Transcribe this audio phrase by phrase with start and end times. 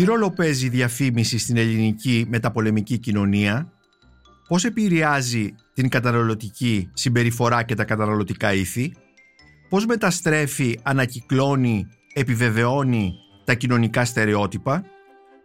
[0.00, 3.72] Τι ρόλο παίζει η διαφήμιση στην ελληνική μεταπολεμική κοινωνία,
[4.48, 8.92] πώς επηρεάζει την καταναλωτική συμπεριφορά και τα καταναλωτικά ήθη,
[9.68, 14.84] πώς μεταστρέφει, ανακυκλώνει, επιβεβαιώνει τα κοινωνικά στερεότυπα,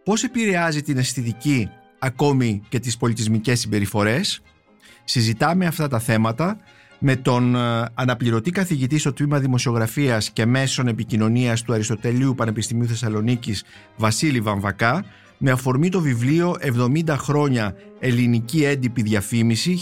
[0.03, 1.69] πώς επηρεάζει την αισθητική
[1.99, 4.41] ακόμη και τις πολιτισμικές συμπεριφορές;
[5.03, 6.57] Συζητάμε αυτά τα θέματα
[6.99, 13.63] με τον ε, αναπληρωτή καθηγητή στο τμήμα Δημοσιογραφίας και Μέσων Επικοινωνίας του Αριστοτελείου Πανεπιστημίου Θεσσαλονίκης
[13.97, 15.05] Βασίλη Βαμβακά
[15.37, 16.55] με αφορμή το βιβλίο
[17.07, 19.79] 70 χρόνια ελληνική έντυπη διαφήμιση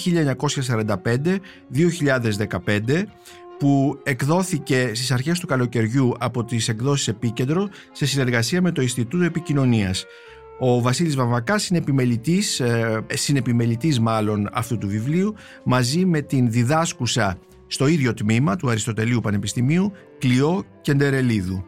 [1.74, 3.04] 1945-2015
[3.60, 9.24] που εκδόθηκε στις αρχές του καλοκαιριού από τις εκδόσεις Επίκεντρο σε συνεργασία με το Ινστιτούτο
[9.24, 10.06] Επικοινωνίας.
[10.60, 17.38] Ο Βασίλης Βαμβακάς είναι επιμελητής, ε, συνεπιμελητής μάλλον αυτού του βιβλίου μαζί με την διδάσκουσα
[17.68, 21.66] στο ίδιο τμήμα του Αριστοτελείου Πανεπιστημίου Κλειό Κεντερελίδου.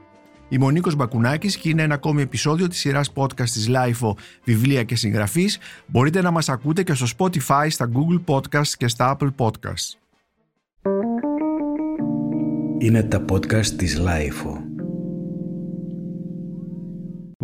[0.50, 4.14] Είμαι ο Νίκος Μπακουνάκης και είναι ένα ακόμη επεισόδιο της σειράς podcast της LIFO
[4.44, 5.58] Βιβλία και Συγγραφής.
[5.88, 10.00] Μπορείτε να μας ακούτε και στο Spotify, στα Google Podcasts και στα Apple Podcasts.
[12.78, 14.65] Είναι τα podcast της LIFO.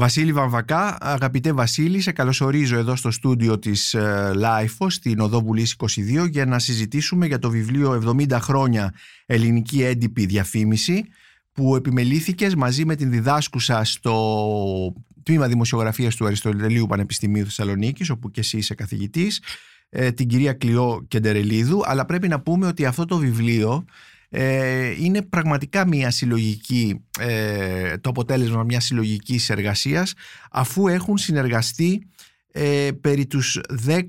[0.02, 3.96] Βασίλη Βαμβακά, αγαπητέ Βασίλη, σε καλωσορίζω εδώ στο στούντιο της
[4.44, 8.94] LIFO στην Οδό Βουλής 22 για να συζητήσουμε για το βιβλίο 70 χρόνια
[9.26, 11.06] ελληνική έντυπη διαφήμιση
[11.54, 18.40] που επιμελήθηκες μαζί με την διδάσκουσα στο τμήμα δημοσιογραφίας του Αριστοτελείου Πανεπιστημίου Θεσσαλονίκης όπου και
[18.40, 19.42] εσύ είσαι καθηγητής
[19.90, 21.82] ε, την κυρία Κλειό Κεντερελίδου.
[21.86, 23.86] Αλλά πρέπει να πούμε ότι αυτό το βιβλίο
[24.34, 30.14] ε, είναι πραγματικά μια συλλογική ε, το αποτέλεσμα μιας συλλογικής εργασίας
[30.52, 32.08] αφού έχουν συνεργαστεί
[32.52, 33.60] ε, περί τους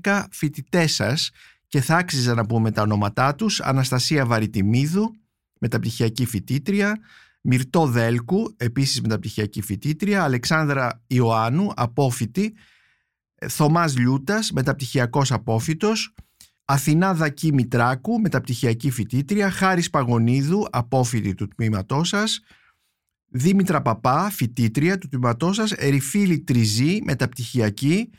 [0.03, 1.31] 10 φοιτητές σας
[1.67, 5.15] και θα άξιζα να πούμε τα ονόματά τους Αναστασία Βαριτιμίδου
[5.59, 6.99] μεταπτυχιακή φοιτήτρια
[7.45, 12.53] Μυρτό Δέλκου, επίσης μεταπτυχιακή φοιτήτρια, Αλεξάνδρα Ιωάννου, απόφοιτη,
[13.47, 16.13] Θωμάς Λιούτας, μεταπτυχιακός απόφοιτος,
[16.65, 22.39] Αθηνά Δακή Μητράκου, μεταπτυχιακή φοιτήτρια, Χάρης Παγωνίδου, απόφοιτη του τμήματός σας,
[23.35, 28.09] Δήμητρα Παπά, φοιτήτρια του τμήματός σας, Ερυφίλη Τριζή, μεταπτυχιακή,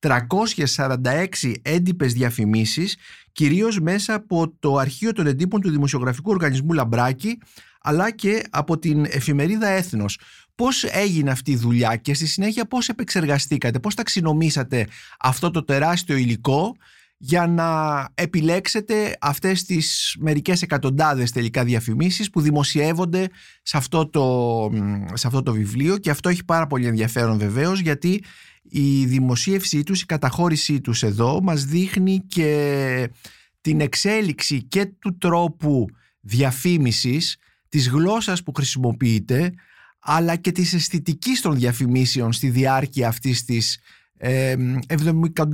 [0.00, 2.96] 10.346 έντυπες διαφημίσεις
[3.32, 7.38] κυρίως μέσα από το αρχείο των εντύπων του Δημοσιογραφικού Οργανισμού Λαμπράκη
[7.80, 10.18] αλλά και από την εφημερίδα Έθνος.
[10.54, 14.86] Πώς έγινε αυτή η δουλειά και στη συνέχεια πώς επεξεργαστήκατε, πώς ταξινομήσατε
[15.18, 16.76] αυτό το τεράστιο υλικό
[17.22, 23.28] για να επιλέξετε αυτές τις μερικές εκατοντάδες τελικά διαφημίσεις που δημοσιεύονται
[23.62, 24.70] σε αυτό το,
[25.12, 28.24] σε αυτό το βιβλίο και αυτό έχει πάρα πολύ ενδιαφέρον βεβαίως γιατί
[28.62, 33.10] η δημοσίευσή τους, η καταχώρησή τους εδώ μας δείχνει και
[33.60, 35.86] την εξέλιξη και του τρόπου
[36.20, 37.36] διαφήμισης
[37.68, 39.52] της γλώσσας που χρησιμοποιείται
[39.98, 43.78] αλλά και της αισθητικής των διαφημίσεων στη διάρκεια αυτής της
[44.22, 44.56] ε,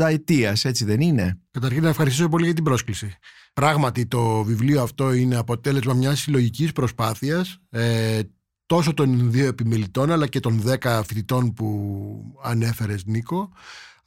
[0.08, 3.16] ετίας, έτσι δεν είναι; Καταρχήν να ευχαριστήσω πολύ για την πρόσκληση.
[3.52, 8.20] Πράγματι το βιβλίο αυτό είναι αποτέλεσμα μιας συλλογικής προσπάθειας ε,
[8.66, 13.50] τόσο των δύο επιμελητών αλλά και των δέκα φοιτητών που ανέφερες Νίκο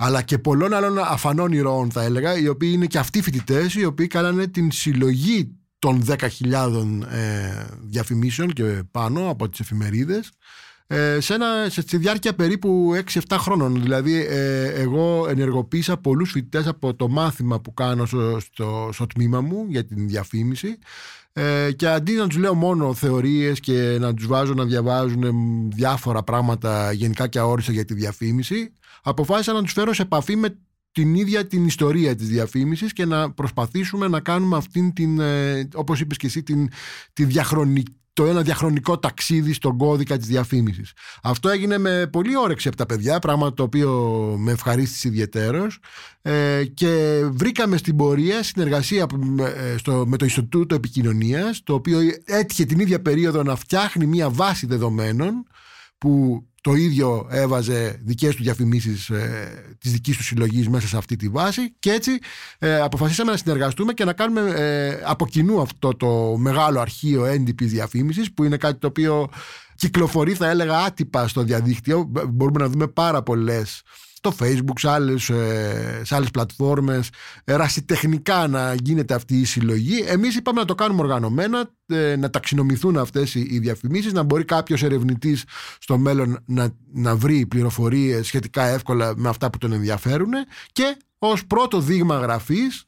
[0.01, 3.85] αλλά και πολλών άλλων αφανών ηρώων θα έλεγα οι οποίοι είναι και αυτοί φοιτητές, οι
[3.85, 6.17] οποίοι κάνανε την συλλογή των 10.000
[7.09, 10.31] ε, διαφημίσεων και πάνω από τις εφημερίδες
[10.91, 13.81] ε, σε, ένα, σε, στη διάρκεια περίπου 6-7 χρόνων.
[13.81, 19.41] Δηλαδή ε, εγώ ενεργοποίησα πολλούς φοιτητές από το μάθημα που κάνω στο, στο, στο τμήμα
[19.41, 20.77] μου για την διαφήμιση
[21.33, 25.23] ε, και αντί να τους λέω μόνο θεωρίες και να τους βάζω να διαβάζουν
[25.71, 30.59] διάφορα πράγματα γενικά και αόριστα για τη διαφήμιση αποφάσισα να τους φέρω σε επαφή με
[30.91, 35.99] την ίδια την ιστορία της διαφήμισης και να προσπαθήσουμε να κάνουμε αυτήν την, ε, όπως
[35.99, 36.69] είπες και εσύ, την,
[37.13, 40.93] τη διαχρονική το ένα διαχρονικό ταξίδι στον κώδικα της διαφήμισης.
[41.23, 43.91] Αυτό έγινε με πολύ όρεξη από τα παιδιά, πράγμα το οποίο
[44.37, 45.79] με ευχαρίστησε ιδιαίτερος
[46.21, 49.05] ε, και βρήκαμε στην πορεία συνεργασία
[49.73, 54.29] ε, στο, με το Ινστιτούτο Επικοινωνίας, το οποίο έτυχε την ίδια περίοδο να φτιάχνει μια
[54.29, 55.45] βάση δεδομένων
[55.99, 61.15] που το ίδιο έβαζε δικές του διαφημίσεις ε, της δικής του συλλογής μέσα σε αυτή
[61.15, 62.11] τη βάση και έτσι
[62.59, 67.71] ε, αποφασίσαμε να συνεργαστούμε και να κάνουμε ε, από κοινού αυτό το μεγάλο αρχείο έντυπης
[67.71, 69.29] διαφήμισης που είναι κάτι το οποίο
[69.75, 72.11] κυκλοφορεί θα έλεγα άτυπα στο διαδίκτυο.
[72.29, 73.81] Μπορούμε να δούμε πάρα πολλές
[74.21, 77.09] στο facebook, σε άλλες, ε, σε άλλες πλατφόρμες,
[77.45, 80.03] ρασιτεχνικά να γίνεται αυτή η συλλογή.
[80.07, 84.83] Εμείς είπαμε να το κάνουμε οργανωμένα, ε, να ταξινομηθούν αυτές οι διαφημίσεις, να μπορεί κάποιος
[84.83, 85.43] ερευνητής
[85.79, 90.31] στο μέλλον να, να βρει πληροφορίες σχετικά εύκολα με αυτά που τον ενδιαφέρουν
[90.71, 92.83] και ως πρώτο δείγμα γραφής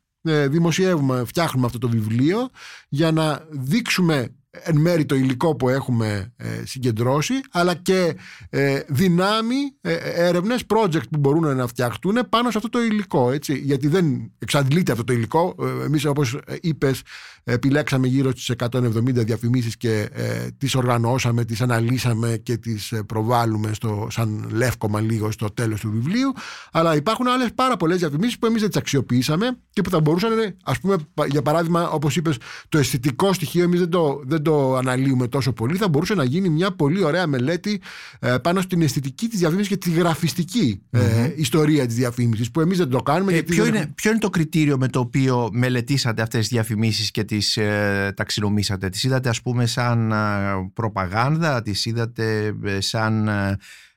[0.47, 2.49] δημοσιεύουμε, φτιάχνουμε αυτό το βιβλίο
[2.89, 8.15] για να δείξουμε εν μέρει το υλικό που έχουμε ε, συγκεντρώσει αλλά και
[8.49, 9.93] ε, δυνάμει ε,
[10.27, 14.91] έρευνες, project που μπορούν να φτιαχτούν πάνω σε αυτό το υλικό έτσι, γιατί δεν εξαντλείται
[14.91, 15.55] αυτό το υλικό.
[15.61, 17.01] Ε, εμείς όπως είπες
[17.43, 24.07] επιλέξαμε γύρω στις 170 διαφημίσεις και ε, τις οργανώσαμε, τις αναλύσαμε και τις προβάλλουμε στο,
[24.09, 26.33] σαν λεύκομα λίγο στο τέλος του βιβλίου.
[26.71, 30.55] Αλλά υπάρχουν άλλες πάρα πολλές διαφημίσεις που εμείς δεν τις αξιοποιήσαμε και που θα μπορούσαν
[30.63, 30.95] ας πούμε
[31.27, 32.37] για παράδειγμα όπως είπες
[32.69, 36.71] το αισθητικό στοιχείο εμείς δεν το, το αναλύουμε τόσο πολύ, θα μπορούσε να γίνει μια
[36.71, 37.81] πολύ ωραία μελέτη
[38.19, 42.77] ε, πάνω στην αισθητική της διαφήμισης και τη γραφιστική ε, ιστορία της διαφήμισης, που εμείς
[42.77, 43.33] δεν το κάνουμε.
[43.33, 47.23] Ε, ποιο, είναι, ποιο είναι το κριτήριο με το οποίο μελετήσατε αυτές τις διαφημίσεις και
[47.23, 50.13] τις ε, ταξινομήσατε, Τις είδατε, ας πούμε, σαν
[50.73, 53.29] προπαγάνδα, τις είδατε σαν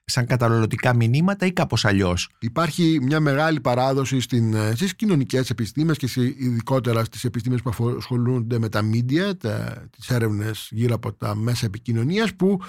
[0.04, 5.96] σαν καταναλωτικά μηνύματα ή κάπως αλλιώς; Υπάρχει μια μεγάλη παράδοση στην, ε, στις κοινωνικές επιστήμες
[5.96, 6.08] και
[6.38, 11.66] ειδικότερα στις επιστήμες που ασχολούνται με τα media, τα, τις έρευνες γύρω από τα μέσα
[11.66, 12.60] επικοινωνίας που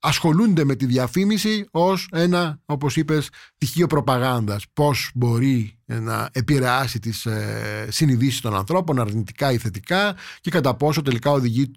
[0.00, 4.64] ασχολούνται με τη διαφήμιση ως ένα, όπως είπες, στοιχείο προπαγάνδας.
[4.72, 11.02] Πώς μπορεί να επηρεάσει τις ε, συνειδήσεις των ανθρώπων αρνητικά ή θετικά και κατά πόσο
[11.02, 11.70] τελικά οδηγεί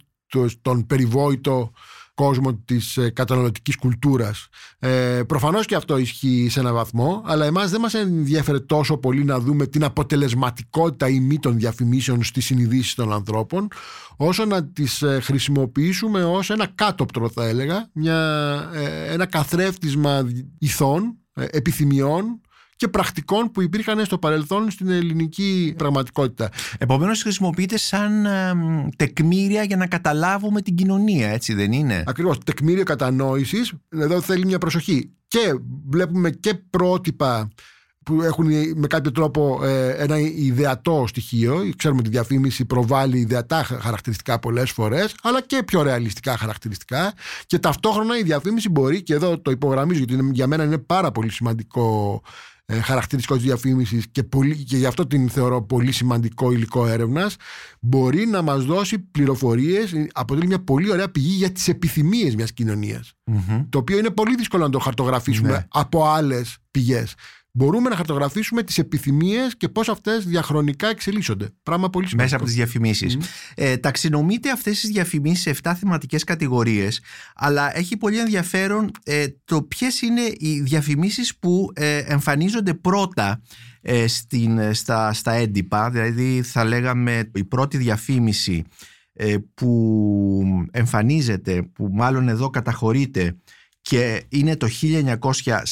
[0.61, 1.71] τον περιβόητο
[2.13, 4.47] κόσμο της ε, καταναλωτικής κουλτούρας.
[4.79, 9.23] Ε, προφανώς και αυτό ισχύει σε έναν βαθμό, αλλά εμάς δεν μας ενδιαφέρει τόσο πολύ
[9.23, 13.67] να δούμε την αποτελεσματικότητα ή μη των διαφημίσεων στις συνειδήσεις των ανθρώπων,
[14.17, 18.19] όσο να τις ε, χρησιμοποιήσουμε ως ένα κάτωπτρο θα έλεγα, μια,
[18.73, 20.27] ε, ένα καθρέφτισμα
[20.59, 22.41] ηθών, επιθυμιών
[22.75, 26.49] και πρακτικών που υπήρχαν στο παρελθόν στην ελληνική πραγματικότητα.
[26.77, 28.27] Επομένως χρησιμοποιείται σαν
[28.95, 34.57] τεκμήρια για να καταλάβουμε την κοινωνία, έτσι δεν είναι; Ακριβώς, τεκμήριο κατανόησης, εδώ θέλει μια
[34.57, 35.11] προσοχή.
[35.27, 35.53] Και
[35.87, 37.49] βλέπουμε και πρότυπα
[38.03, 41.69] που έχουν με κάποιο τρόπο ε, ένα ιδεατό στοιχείο.
[41.77, 47.13] Ξέρουμε ότι η διαφήμιση προβάλλει ιδεατά χαρακτηριστικά πολλές φορές, αλλά και πιο ρεαλιστικά χαρακτηριστικά.
[47.45, 51.31] Και ταυτόχρονα η διαφήμιση μπορεί, και εδώ το υπογραμμίζω γιατί για μένα είναι πάρα πολύ
[51.31, 52.21] σημαντικό
[52.65, 54.23] ε, χαρακτηριστικός της διαφήμισης και,
[54.65, 57.35] και γι' αυτό την θεωρώ πολύ σημαντικό υλικό έρευνας
[57.79, 63.13] μπορεί να μας δώσει πληροφορίες αποτελεί μια πολύ ωραία πηγή για τις επιθυμίες μιας κοινωνιας
[63.69, 65.65] το οποίο είναι πολύ δύσκολο να το χαρτογραφήσουμε ναι.
[65.69, 67.13] από άλλες πηγές
[67.55, 71.49] μπορούμε να χαρτογραφήσουμε τις επιθυμίες και πώς αυτές διαχρονικά εξελίσσονται.
[71.63, 72.23] Πράγμα πολύ σημαντικό.
[72.23, 73.17] Μέσα από τις διαφημίσεις.
[73.19, 73.23] Mm.
[73.55, 77.01] Ε, ταξινομείτε αυτές τις διαφημίσεις σε 7 θεματικές κατηγορίες,
[77.35, 83.41] αλλά έχει πολύ ενδιαφέρον ε, το ποιες είναι οι διαφημίσεις που ε, εμφανίζονται πρώτα
[83.81, 85.89] ε, στην, στα, στα έντυπα.
[85.89, 88.63] Δηλαδή θα λέγαμε η πρώτη διαφήμιση
[89.13, 93.35] ε, που εμφανίζεται, που μάλλον εδώ καταχωρείται
[93.83, 94.67] και είναι το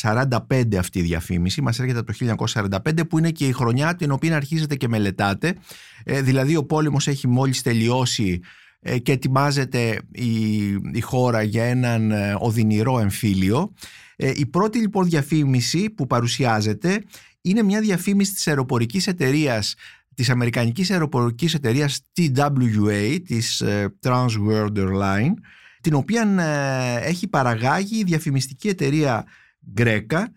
[0.01, 2.13] 1945 αυτή η διαφήμιση, μας έρχεται το
[2.53, 5.55] 1945 που είναι και η χρονιά την οποία αρχίζετε και μελετάτε,
[6.03, 8.39] ε, δηλαδή ο πόλεμος έχει μόλις τελειώσει
[8.79, 13.73] ε, και ετοιμάζεται η, η χώρα για έναν ε, οδυνηρό εμφύλιο.
[14.15, 17.03] Η πρώτη λοιπόν διαφήμιση που παρουσιάζεται
[17.41, 19.75] είναι μια διαφήμιση της αεροπορικής εταιρείας
[20.15, 23.63] της Αμερικανικής αεροπορικής εταιρείας TWA, της
[24.01, 25.33] Trans World Airline,
[25.81, 29.25] την οποία ε, έχει παραγάγει η διαφημιστική εταιρεία
[29.73, 30.31] Γκρέκα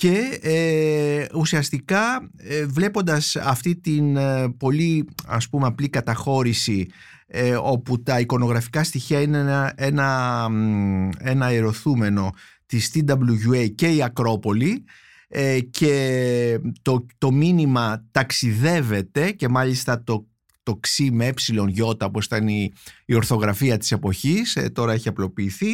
[0.00, 6.88] και ε, ουσιαστικά ε, βλέποντας αυτή την ε, πολύ ας πούμε απλή καταχώρηση
[7.62, 10.48] όπου τα εικονογραφικά στοιχεία είναι ένα, ένα,
[11.18, 12.30] ένα αεροθούμενο
[12.66, 14.84] της TWA και η Ακρόπολη
[15.70, 20.26] και το, το μήνυμα ταξιδεύεται και μάλιστα το
[20.70, 22.72] το ξύ με ε γιώτα όπως ήταν η,
[23.04, 25.70] η ορθογραφία της εποχής, ε, τώρα έχει απλοποιηθεί,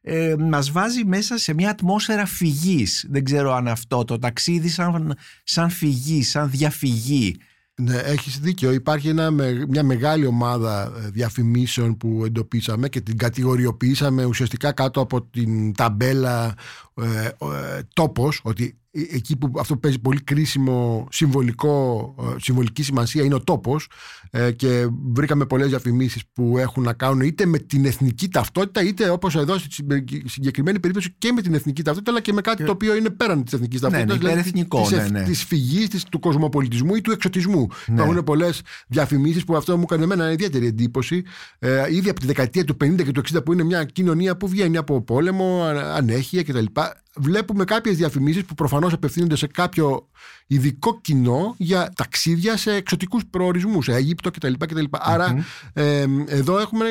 [0.00, 3.06] ε, μας βάζει μέσα σε μια ατμόσφαιρα φυγής.
[3.10, 7.36] Δεν ξέρω αν αυτό το ταξίδι σαν, σαν φυγή, σαν διαφυγή.
[7.82, 8.72] Ναι, έχεις δίκιο.
[8.72, 9.30] Υπάρχει ένα,
[9.68, 16.54] μια μεγάλη ομάδα ε, διαφημίσεων που εντοπίσαμε και την κατηγοριοποιήσαμε ουσιαστικά κάτω από την ταμπέλα
[16.94, 23.24] ε, ε, τόπος, ότι ε, εκεί που αυτό παίζει πολύ κρίσιμο συμβολικό, ε, συμβολική σημασία
[23.24, 23.88] είναι ο τόπος
[24.30, 29.08] ε, και βρήκαμε πολλές διαφημίσεις που έχουν να κάνουν είτε με την εθνική ταυτότητα είτε
[29.08, 29.84] όπως εδώ στη
[30.24, 33.44] συγκεκριμένη περίπτωση και με την εθνική ταυτότητα αλλά και με κάτι το οποίο είναι πέραν
[33.44, 35.22] της εθνικής ναι, ταυτότητας ναι, δηλαδή της, ναι, ναι.
[35.22, 37.66] της φυγής, της, του κοσμοπολιτισμού ή του εξωτισμού.
[37.86, 37.94] Ναι.
[37.94, 41.22] Υπάρχουν πολλές διαφημίσεις που αυτό μου έκανε εμένα ιδιαίτερη εντύπωση
[41.58, 44.48] ε, ήδη από τη δεκαετία του 50 και του 60 που είναι μια κοινωνία που
[44.48, 45.62] βγαίνει από πόλεμο,
[45.94, 46.64] ανέχεια κτλ
[47.16, 50.08] βλέπουμε κάποιες διαφημίσεις που προφανώς απευθύνονται σε κάποιο
[50.46, 54.52] ειδικό κοινό για ταξίδια σε εξωτικούς προορισμούς, σε Αίγυπτο κτλ.
[54.58, 54.84] κτλ.
[54.90, 56.86] Άρα, ε, εδώ έχουμε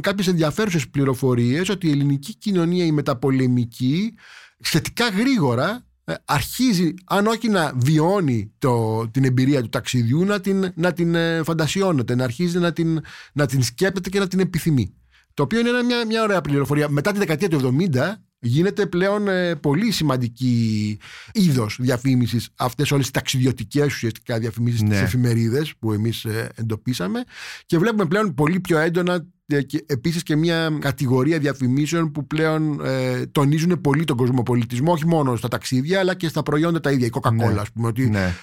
[0.00, 4.14] κάποιες ενδιαφέρουσες πληροφορίες ότι η ελληνική κοινωνία, η μεταπολεμική,
[4.60, 10.72] σχετικά γρήγορα ε, αρχίζει, αν όχι να βιώνει το, την εμπειρία του ταξιδιού, να την,
[10.74, 13.00] να την ε, φαντασιώνεται, να αρχίζει να την,
[13.32, 14.94] να την σκέπτεται και να την επιθυμεί.
[15.34, 16.88] Το οποίο είναι μια, μια ωραία πληροφορία.
[16.88, 17.98] Μετά τη δεκαετία του 70
[18.40, 20.98] γίνεται πλέον ε, πολύ σημαντική
[21.32, 24.98] είδος διαφήμισης αυτές όλες τι ταξιδιωτικές ουσιαστικά διαφημίσεις ναι.
[24.98, 27.24] εφημερίδες που εμείς εντοπίσαμε
[27.66, 29.22] και βλέπουμε πλέον πολύ πιο έντονα ε,
[29.58, 35.36] και επίσης και μια κατηγορία διαφημίσεων που πλέον ε, τονίζουν πολύ τον κοσμοπολιτισμό όχι μόνο
[35.36, 37.06] στα ταξίδια αλλά και στα προϊόντα τα ίδια.
[37.06, 37.62] Η Coca-Cola, ναι.
[37.74, 38.34] πούμε, ότι ναι.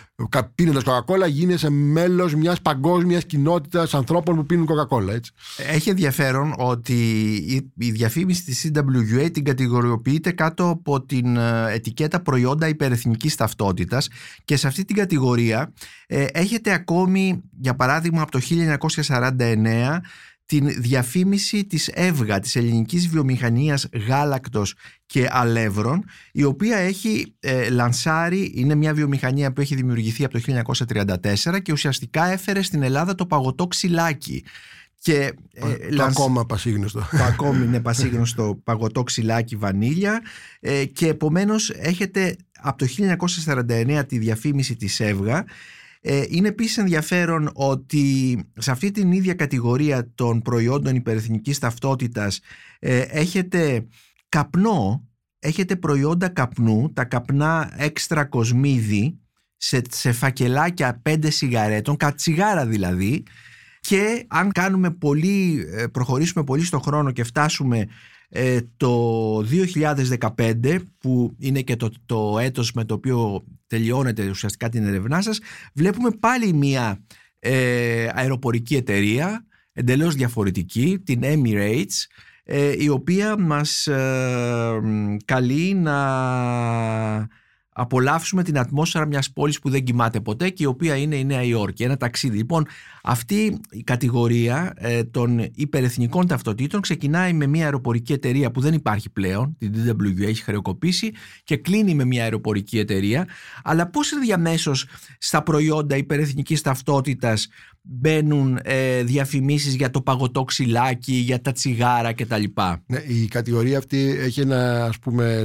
[0.56, 5.08] πίνοντας Coca-Cola γίνεσαι μέλος μιας παγκόσμιας κοινότητας ανθρώπων που πίνουν Coca-Cola.
[5.08, 5.32] Έτσι.
[5.72, 6.94] Έχει ενδιαφέρον ότι
[7.78, 14.10] η διαφήμιση της CWA την κατηγοριοποιείται κάτω από την ε, ετικέτα προϊόντα υπερεθνικής ταυτότητας
[14.46, 15.74] και σε αυτή την κατηγορία
[16.08, 18.40] ε, έχετε ακόμη για παράδειγμα από το
[19.18, 20.00] 1949
[20.48, 24.74] την διαφήμιση της ΕΒΓΑ, της ελληνικής βιομηχανίας γάλακτος
[25.06, 30.64] και αλεύρων, η οποία έχει ε, λανσάρει, είναι μια βιομηχανία που έχει δημιουργηθεί από το
[31.46, 34.44] 1934 και ουσιαστικά έφερε στην Ελλάδα το παγωτό ξυλάκι.
[35.00, 37.00] Και, ε, το ακόμα πασίγνωστο.
[37.12, 40.22] Το ακόμη είναι πασίγνωστο παγωτό ξυλάκι βανίλια
[40.60, 42.88] ε, και επομένως έχετε από το
[43.46, 45.46] 1949 τη διαφήμιση της ΕΒΓΑ
[46.02, 52.40] ε, είναι επίσης ενδιαφέρον ότι σε αυτή την ίδια κατηγορία των προϊόντων υπερεθνικής ταυτότητας
[52.80, 53.88] ε, έχετε
[54.30, 55.08] καπνό,
[55.40, 59.20] έχετε προϊόντα καπνού, τα καπνά έξτρα κοσμίδι
[59.58, 63.24] σε, σε φακελάκια πέντε σιγαρέτων, κατσιγάρα δηλαδή
[63.88, 67.88] και αν κάνουμε πολύ, ε, προχωρήσουμε πολύ στο χρόνο και φτάσουμε
[68.30, 69.38] ε, το
[70.30, 75.40] 2015 που είναι και το, το έτος με το οποίο τελειώνεται ουσιαστικά την ερευνά σας.
[75.74, 77.04] Βλέπουμε πάλι μια
[77.40, 82.06] ε, αεροπορική εταιρεία εντελώς διαφορετική την Emirates
[82.44, 84.80] ε, η οποία μας ε,
[85.26, 85.98] καλεί να
[87.80, 91.44] απολαύσουμε την ατμόσφαιρα μιας πόλης που δεν κοιμάται ποτέ και η οποία είναι η Νέα
[91.44, 91.84] Υόρκη.
[91.84, 92.38] Ένα ταξίδι.
[92.38, 92.66] Λοιπόν,
[93.04, 99.10] αυτή η κατηγορία ε, των υπερεθνικών ταυτοτήτων ξεκινάει με μια αεροπορική εταιρεία που δεν υπάρχει
[99.10, 101.12] πλέον, την DWA έχει χρεοκοπήσει
[101.44, 103.28] και κλείνει με μια αεροπορική εταιρεία.
[103.64, 107.48] Αλλά πώς διαμέσως στα προϊόντα υπερεθνικής ταυτότητας
[107.90, 112.44] μπαίνουν ε, διαφημίσεις για το παγωτό ξυλάκι, για τα τσιγάρα κτλ.
[112.86, 115.44] Ναι, η κατηγορία αυτή έχει ένα ας πούμε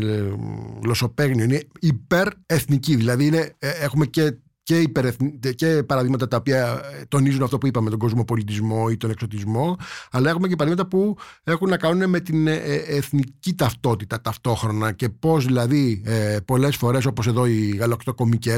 [0.83, 4.85] γλωσσοπαίγνιο, είναι υπερεθνική, δηλαδή είναι, ε, έχουμε και και,
[5.55, 9.77] και παραδείγματα τα οποία τονίζουν αυτό που είπαμε, τον κοσμοπολιτισμό ή τον εξωτισμό,
[10.11, 14.93] αλλά έχουμε και παραδείγματα που έχουν να κάνουν με την ε, ε, εθνική ταυτότητα ταυτόχρονα.
[14.93, 18.57] Και πώς δηλαδή ε, πολλές φορές, όπως εδώ οι γαλακτοκομικέ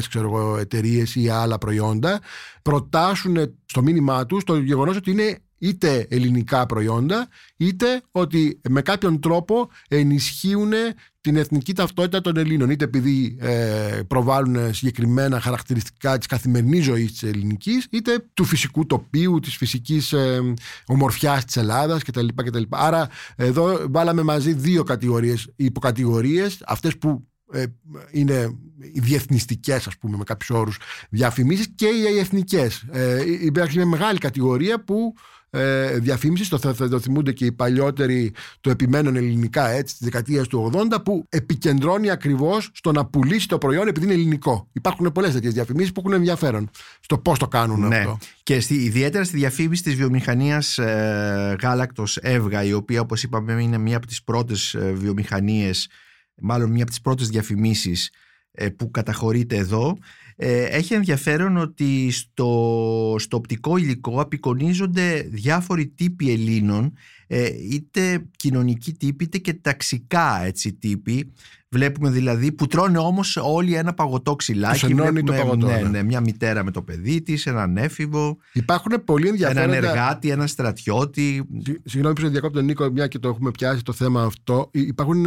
[0.59, 2.21] εταιρείες ή άλλα προϊόντα,
[2.63, 9.21] προτάσουν στο μήνυμά τους το γεγονός ότι είναι είτε ελληνικά προϊόντα, είτε ότι με κάποιον
[9.21, 10.73] τρόπο ενισχύουν
[11.21, 12.71] την εθνική ταυτότητα των Ελλήνων.
[12.71, 19.41] Είτε επειδή ε, προβάλλουν συγκεκριμένα χαρακτηριστικά της καθημερινής ζωής της ελληνικής, είτε του φυσικού τοπίου,
[19.41, 20.55] της φυσικής ε,
[20.87, 22.27] ομορφιάς της Ελλάδας κτλ.
[22.35, 22.63] κτλ.
[22.69, 27.65] Άρα εδώ βάλαμε μαζί δύο κατηγορίες, υποκατηγορίες, αυτές που ε,
[28.11, 28.59] είναι
[28.93, 30.79] οι διεθνιστικές ας πούμε με κάποιους όρους
[31.11, 32.85] διαφημίσεις και οι εθνικές.
[32.91, 35.15] Ε, υπάρχει μια μεγάλη κατηγορία που
[35.55, 40.47] ε, διαφήμισης, το θα, το θυμούνται και οι παλιότεροι το επιμένουν ελληνικά έτσι της δεκαετίας
[40.47, 44.69] του 80 που επικεντρώνει ακριβώς στο να πουλήσει το προϊόν επειδή είναι ελληνικό.
[44.73, 46.71] Υπάρχουν πολλές τέτοιες διαφημίσεις που έχουν ενδιαφέρον
[47.01, 47.97] στο πώς το κάνουν ναι.
[47.97, 48.19] αυτό.
[48.43, 53.79] Και στη, ιδιαίτερα στη διαφήμιση της βιομηχανίας ε, γάλακτος Εύγα, η οποία όπως είπαμε είναι
[53.79, 55.89] μία από τις πρώτες ε, βιομηχανίες,
[56.35, 58.11] μάλλον μία από τις πρώτες διαφημίσεις
[58.53, 59.99] ε, που καταχωρείται εδώ
[60.37, 66.93] ε, έχει ενδιαφέρον ότι στο, στο οπτικό υλικό απεικονίζονται διάφοροι τύποι Ελλήνων
[67.27, 71.33] ε, είτε κοινωνικοί τύποι είτε και ταξικά έτσι τύποι
[71.75, 74.95] Βλέπουμε δηλαδή που τρώνε όμως όλοι ένα παγωτό ξυλάκι.
[74.95, 78.37] Βλέπουμε, το παγωτό, ναι, ναι, ναι, μια μητέρα με το παιδί της, έναν έφηβο.
[78.53, 79.77] Υπάρχουν πολύ ενδιαφέροντα.
[79.77, 81.49] Έναν εργάτη, έναν στρατιώτη.
[81.85, 84.71] Συγγνώμη που σε διακόπτω Νίκο, μια και το έχουμε πιάσει το θέμα αυτό.
[84.73, 85.27] Υπάρχουν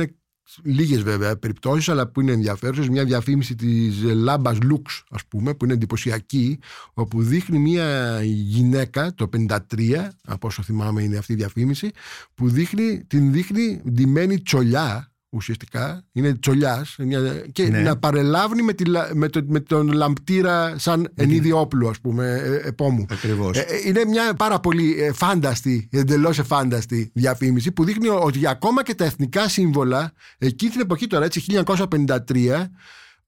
[0.63, 2.89] λίγες βέβαια περιπτώσεις αλλά που είναι ενδιαφέρουσες.
[2.89, 6.59] Μια διαφήμιση της Λάμπας Λουξ ας πούμε που είναι εντυπωσιακή
[6.93, 9.57] όπου δείχνει μια γυναίκα το 53
[10.23, 11.91] από όσο θυμάμαι είναι αυτή η διαφήμιση
[12.33, 16.03] που δείχνει, την δείχνει ντυμένη τσολιά ουσιαστικά.
[16.11, 16.95] Είναι τσολιάς.
[17.51, 17.79] Και Ναι.
[17.79, 22.41] να παρελάβει με, τη, λα- με, το- με τον λαμπτήρα σαν ενίδι όπλου, ας πούμε,
[22.45, 23.05] ε, επόμου.
[23.09, 23.57] Ακριβώς.
[23.57, 28.83] Ε, ε, είναι μια πάρα πολύ ε, φάνταστη, εντελώς εφάνταστη διαφήμιση που δείχνει ότι ακόμα
[28.83, 32.71] και τα εθνικά σύμβολα εκείνη την εποχή τώρα, έτσι, 1953,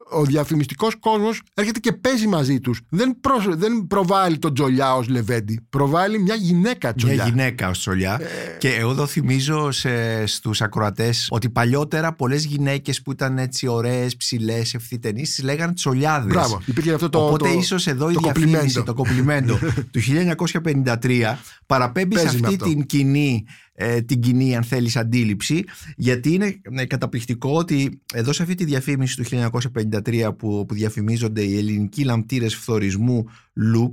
[0.09, 2.81] ο διαφημιστικός κόσμος έρχεται και παίζει μαζί τους.
[2.89, 5.59] Δεν, προ- δεν προβάλλει τον Τζολιά ως Λεβέντη.
[5.69, 7.15] Προβάλλει μια γυναίκα Τζολιά.
[7.15, 8.19] Μια γυναίκα ως τσολιά.
[8.57, 14.15] Και εγώ εδώ θυμίζω σε, στους ακροατές ότι παλιότερα πολλές γυναίκες που ήταν έτσι ωραίες,
[14.15, 16.33] ψηλές, ευθυτενείς τις λέγανε τσολιάδες.
[16.33, 16.61] Μπράβο.
[16.65, 17.25] Υπήρχε αυτό το.
[17.25, 18.83] Οπότε το, ίσως εδώ η το διαφήμιση, κομπλιμέντο.
[18.83, 19.59] το κομπλιμέντο
[19.91, 19.99] του
[21.03, 21.35] 1953
[21.65, 22.75] παραπέμπει σε Παίζει με αυτή αυτό.
[22.75, 23.45] την κοινή,
[23.81, 25.63] ε, την κοινή αν θέλεις αντίληψη
[25.95, 29.51] γιατί είναι ε, καταπληκτικό ότι εδώ σε αυτή τη διαφήμιση του
[30.03, 33.25] 1953 που, που διαφημίζονται οι ελληνικοί λαμπτήρες φθορισμού
[33.74, 33.91] Lux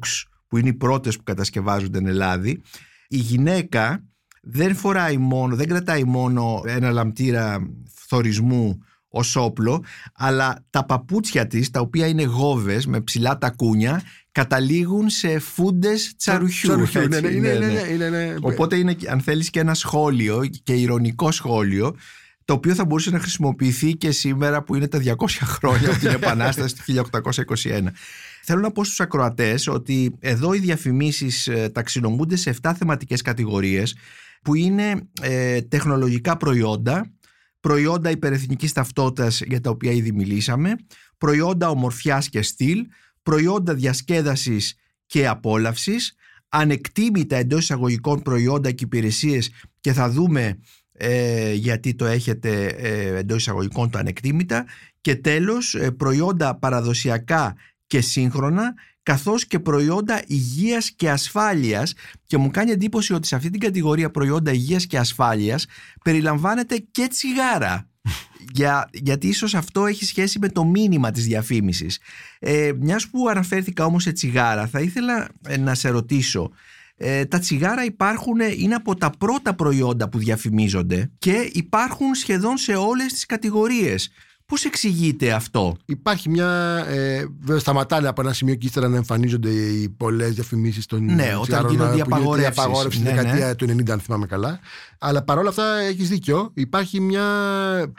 [0.48, 2.62] που είναι οι πρώτες που κατασκευάζονται εν Ελλάδη
[3.08, 4.04] η γυναίκα
[4.42, 8.78] δεν φοράει μόνο, δεν κρατάει μόνο ένα λαμπτήρα φθορισμού
[9.08, 9.84] ως όπλο,
[10.14, 16.68] αλλά τα παπούτσια της, τα οποία είναι γόβες με ψηλά τακούνια, καταλήγουν σε φούντες τσαρουχιού.
[16.68, 17.80] Τσαρουχιού, ναι, έτσι, ναι, είναι, ναι, ναι, ναι.
[17.80, 18.34] ναι, είναι, ναι.
[18.40, 21.96] Οπότε είναι, αν θέλεις, και ένα σχόλιο και ηρωνικό σχόλιο,
[22.44, 25.14] το οποίο θα μπορούσε να χρησιμοποιηθεί και σήμερα που είναι τα 200
[25.56, 27.08] χρόνια από την Επανάσταση του
[27.64, 27.86] 1821.
[28.42, 33.96] Θέλω να πω στους ακροατές ότι εδώ οι διαφημίσεις ε, ταξινομούνται σε 7 θεματικές κατηγορίες
[34.42, 37.12] που είναι ε, τεχνολογικά προϊόντα,
[37.66, 40.76] προϊόντα υπερεθνικής ταυτότητας για τα οποία ήδη μιλήσαμε,
[41.18, 42.86] προϊόντα ομορφιάς και στυλ,
[43.22, 46.14] προϊόντα διασκέδασης και απόλαυσης,
[46.48, 50.58] ανεκτήμητα εντός εισαγωγικών προϊόντα και υπηρεσίες και θα δούμε
[50.92, 54.66] ε, γιατί το έχετε ε, εντός εισαγωγικών το ανεκτήμητα.
[55.00, 57.56] Και τέλος ε, προϊόντα παραδοσιακά
[57.86, 58.74] και σύγχρονα
[59.06, 61.94] καθώς και προϊόντα υγείας και ασφάλειας
[62.26, 65.66] και μου κάνει εντύπωση ότι σε αυτή την κατηγορία προϊόντα υγείας και ασφάλειας
[66.04, 67.88] περιλαμβάνεται και τσιγάρα.
[68.52, 71.98] Για, γιατί ίσως αυτό έχει σχέση με το μήνυμα της διαφήμισης.
[72.38, 76.50] Ε, μιας που αναφέρθηκα όμως σε τσιγάρα θα ήθελα ε, να σε ρωτήσω
[76.98, 82.56] ε, τα τσιγάρα υπάρχουν, ε, είναι από τα πρώτα προϊόντα που διαφημίζονται και υπάρχουν σχεδόν
[82.56, 84.10] σε όλες τις κατηγορίες.
[84.46, 86.48] Πώς εξηγείται αυτό; Υπάρχει μια.
[86.88, 91.22] Ε, βέβαια, σταματάνε από ένα σημείο και ύστερα να εμφανίζονται οι πολλές διαφημίσεις των Ναι,
[91.32, 92.62] όταν τσιγάρων, γίνονται που οι γίνεται η απαγορεύσεις.
[92.62, 93.54] απαγόρευση Ναι, στη δεκαετία ναι.
[93.54, 94.58] του 90, αν θυμάμαι καλά.
[94.98, 96.50] Αλλά παρόλα αυτά έχεις δίκιο.
[96.54, 97.24] Υπάρχει μια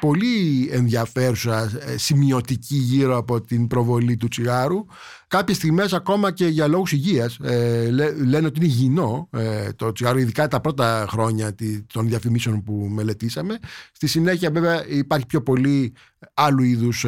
[0.01, 4.85] πολύ ενδιαφέρουσα ε, σημειωτική γύρω από την προβολή του τσιγάρου.
[5.27, 9.91] Κάποιες στιγμές, ακόμα και για λόγους υγείας, ε, λέ- λένε ότι είναι υγιεινό ε, το
[9.91, 13.57] τσιγάρο, ειδικά τα πρώτα χρόνια τη- των διαφημίσεων που μελετήσαμε.
[13.91, 15.93] Στη συνέχεια, βέβαια, υπάρχει πιο πολύ
[16.33, 17.05] άλλου είδους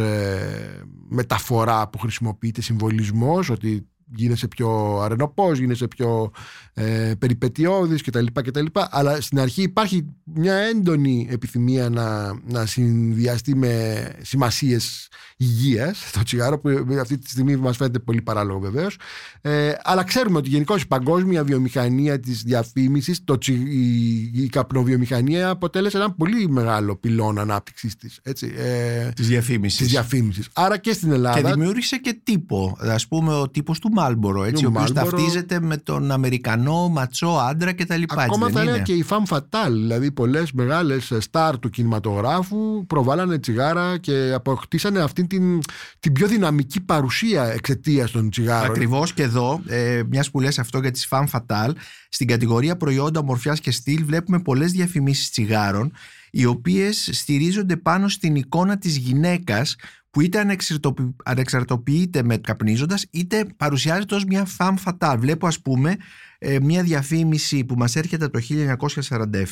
[1.09, 6.31] μεταφορά που χρησιμοποιείται, συμβολισμός, ότι γίνεσαι πιο αρενοπός, γίνεσαι πιο
[6.73, 8.65] ε, περιπετειώδης κτλ, κτλ.
[8.73, 16.59] Αλλά στην αρχή υπάρχει μια έντονη επιθυμία να, να συνδυαστεί με σημασίες υγείας το τσιγάρο
[16.59, 16.69] που
[17.01, 18.97] αυτή τη στιγμή μας φαίνεται πολύ παράλογο βεβαίως.
[19.41, 25.49] Ε, αλλά ξέρουμε ότι γενικώ η παγκόσμια βιομηχανία της διαφήμισης, το, τσι- η, η καπνοβιομηχανία
[25.49, 29.77] αποτέλεσε ένα πολύ μεγάλο πυλόν ανάπτυξης της, έτσι, ε, Της διαφήμισης.
[29.79, 30.49] της διαφήμισης.
[30.53, 31.41] Άρα και στην Ελλάδα...
[31.41, 32.77] Και δημιούργησε και τύπο.
[32.79, 34.93] Α πούμε, ο τύπος του Μάλμπορο, έτσι, ο Του οποίος Marlboro.
[34.93, 38.01] ταυτίζεται με τον Αμερικανό ματσό άντρα κτλ.
[38.07, 41.69] Ακόμα έτσι, θα δεν έλεγα είναι; και η Femme Fatale, δηλαδή πολλές μεγάλες στάρ του
[41.69, 45.59] κινηματογράφου προβάλλανε τσιγάρα και αποκτήσανε αυτή την,
[45.99, 48.69] την πιο δυναμική παρουσία εξαιτίας των τσιγάρων.
[48.69, 51.71] Ακριβώς και εδώ, ε, μιας που λες αυτό για τις Femme Fatale,
[52.09, 55.91] στην κατηγορία προϊόντα ομορφιάς και στυλ βλέπουμε πολλές διαφημίσεις τσιγάρων,
[56.31, 59.75] οι οποίες στηρίζονται πάνω στην εικόνα της γυναίκας
[60.11, 65.15] που είτε ανεξαρτητοποιη- ανεξαρτοποιείται με καπνίζοντας είτε παρουσιάζεται ως μια femme fatale.
[65.19, 65.95] Βλέπω ας πούμε
[66.37, 68.45] ε, μια διαφήμιση που μας έρχεται από το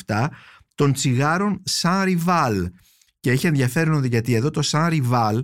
[0.06, 0.26] 1947
[0.74, 2.66] των τσιγάρων Saint Rival
[3.20, 5.40] και έχει ενδιαφέρον γιατί εδώ το Saint Rival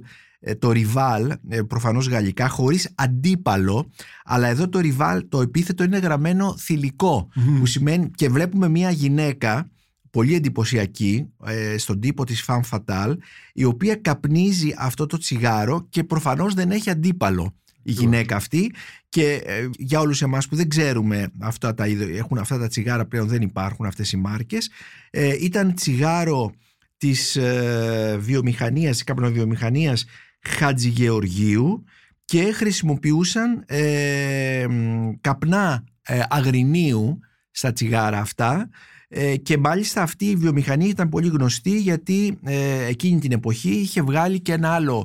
[0.46, 3.90] ε, το rival, ε, προφανώς γαλλικά, χωρίς αντίπαλο,
[4.24, 9.70] αλλά εδώ το rival, το επίθετο είναι γραμμένο θηλυκό, που σημαίνει και βλέπουμε μια γυναίκα
[10.14, 13.16] πολύ εντυπωσιακή ε, στον τύπο της Femme Fatale,
[13.52, 18.72] η οποία καπνίζει αυτό το τσιγάρο και προφανώς δεν έχει αντίπαλο η γυναίκα αυτή.
[19.08, 23.06] Και ε, για όλους εμάς που δεν ξέρουμε αυτά τα, είδη- έχουν αυτά τα τσιγάρα
[23.06, 24.70] πλέον δεν υπάρχουν αυτές οι μάρκες.
[25.10, 26.52] Ε, ήταν τσιγάρο
[26.96, 30.04] της ε, βιομηχανίας, της καπνοβιομηχανίας
[30.40, 31.84] Χατζηγεωργίου
[32.24, 37.18] και χρησιμοποιούσαν ε, μ, καπνά ε, αγρινίου
[37.50, 38.68] στα τσιγάρα αυτά
[39.08, 44.02] ε, και μάλιστα αυτή η βιομηχανία ήταν πολύ γνωστή γιατί ε, εκείνη την εποχή είχε
[44.02, 45.04] βγάλει και ένα άλλο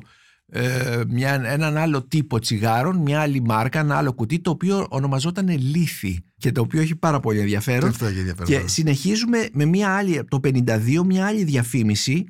[0.52, 5.48] ε, μια, έναν άλλο τύπο τσιγάρων, μια άλλη μάρκα, ένα άλλο κουτί το οποίο ονομαζόταν
[5.48, 8.46] Λίθι και το οποίο έχει πάρα πολύ ενδιαφέρον Αυτό έχει ενδιαφέρον.
[8.46, 12.24] και συνεχίζουμε με μια άλλη, το 52, μια άλλη διαφήμιση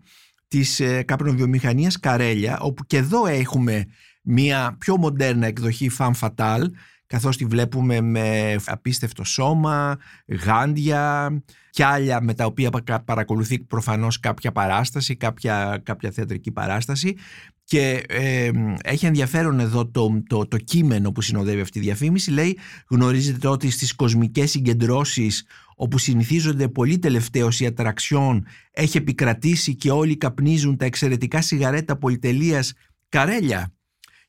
[0.48, 3.86] της ε, καπνοβιομηχανίας Καρέλια όπου και εδώ έχουμε
[4.22, 6.62] μια πιο μοντέρνα εκδοχή Fan Fatal
[7.10, 9.98] καθώς τη βλέπουμε με απίστευτο σώμα,
[10.44, 11.30] γάντια
[11.70, 12.70] και άλλα με τα οποία
[13.04, 17.16] παρακολουθεί προφανώς κάποια παράσταση, κάποια, κάποια θεατρική παράσταση.
[17.64, 18.50] Και ε,
[18.82, 22.30] έχει ενδιαφέρον εδώ το, το, το κείμενο που συνοδεύει αυτή η διαφήμιση.
[22.30, 25.46] Λέει γνωρίζετε ότι στις κοσμικές συγκεντρώσεις
[25.76, 32.72] όπου συνηθίζονται πολύ τελευταίως η ατραξιόν έχει επικρατήσει και όλοι καπνίζουν τα εξαιρετικά σιγαρέτα πολυτελείας
[33.08, 33.72] καρέλια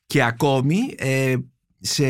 [0.06, 1.36] και ακόμη ε,
[1.82, 2.04] σε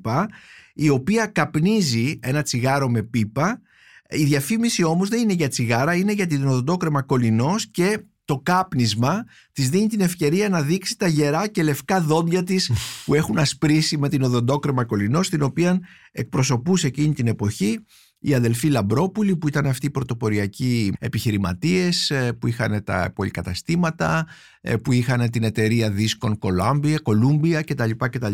[0.74, 3.62] η οποία καπνίζει ένα τσιγάρο με πίπα.
[4.10, 9.26] Η διαφήμιση όμως δεν είναι για τσιγάρα είναι για την οδοντόκρεμα κολυνός και το κάπνισμα
[9.52, 12.72] της δίνει την ευκαιρία να δείξει τα γερά και λευκά δόντια της
[13.06, 15.80] που έχουν ασπρίσει με την οδοντόκρεμα κολυνός την οποία
[16.12, 17.80] εκπροσωπούσε εκείνη την εποχή
[18.26, 24.28] η αδελφή Λαμπρόπουλη που ήταν αυτοί οι πρωτοποριακοί επιχειρηματίες ε, που είχαν τα πολυκαταστήματα,
[24.62, 27.92] ε, που είχαν την εταιρεία δίσκων Columbia, Columbia κτλ.
[27.98, 28.34] κτλ.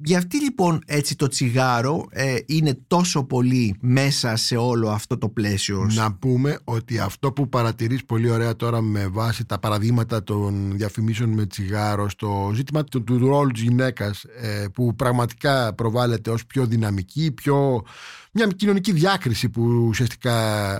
[0.00, 5.28] Για αυτή λοιπόν έτσι το τσιγάρο ε, είναι τόσο πολύ μέσα σε όλο αυτό το
[5.28, 5.90] πλαίσιο.
[5.94, 11.30] Να πούμε ότι αυτό που παρατηρείς πολύ ωραία τώρα με βάση τα παραδείγματα των διαφημίσεων
[11.30, 14.24] με τσιγάρο στο ζήτημα του, του ρόλου της γυναίκας
[14.72, 17.82] που πραγματικά προβάλλεται ως πιο δυναμική, πιο
[18.32, 20.36] μια κοινωνική διάκριση που ουσιαστικά